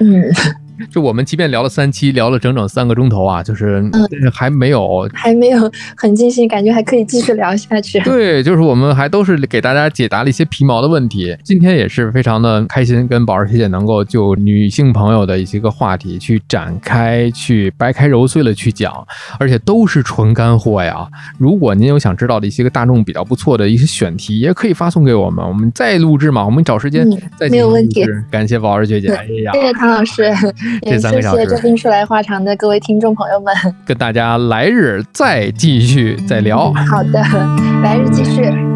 [0.00, 0.30] 嗯。
[0.90, 3.82] 就我们即便聊了三期，聊了整整三个钟头啊，就是
[4.32, 8.00] 还没有还没有很尽兴，感觉还可以继续聊下去。
[8.00, 11.36] 对，就是我们还都是给大家解答了一些皮毛的问题。
[11.44, 18.92] 今天也是非常的开心，跟宝儿学姐能够就女性朋友的一些个话题去展开、去掰开揉碎了去讲，
[19.38, 21.06] 而且都是纯干货呀。
[21.38, 26.44] 如果您有想知道的一些个大众比较不错的一些选题，也可以发送给我们，我们再录制嘛。
[26.44, 28.04] 我们找时间再没有问题。
[28.30, 30.24] 感谢宝儿学姐，哎呀，谢谢唐老师。
[30.82, 33.54] 这三个小时，谢谢这听说来话长的各位听众朋友们，
[33.84, 36.72] 跟大家来日再继续再聊。
[36.90, 37.20] 好的，
[37.82, 38.71] 来日继续。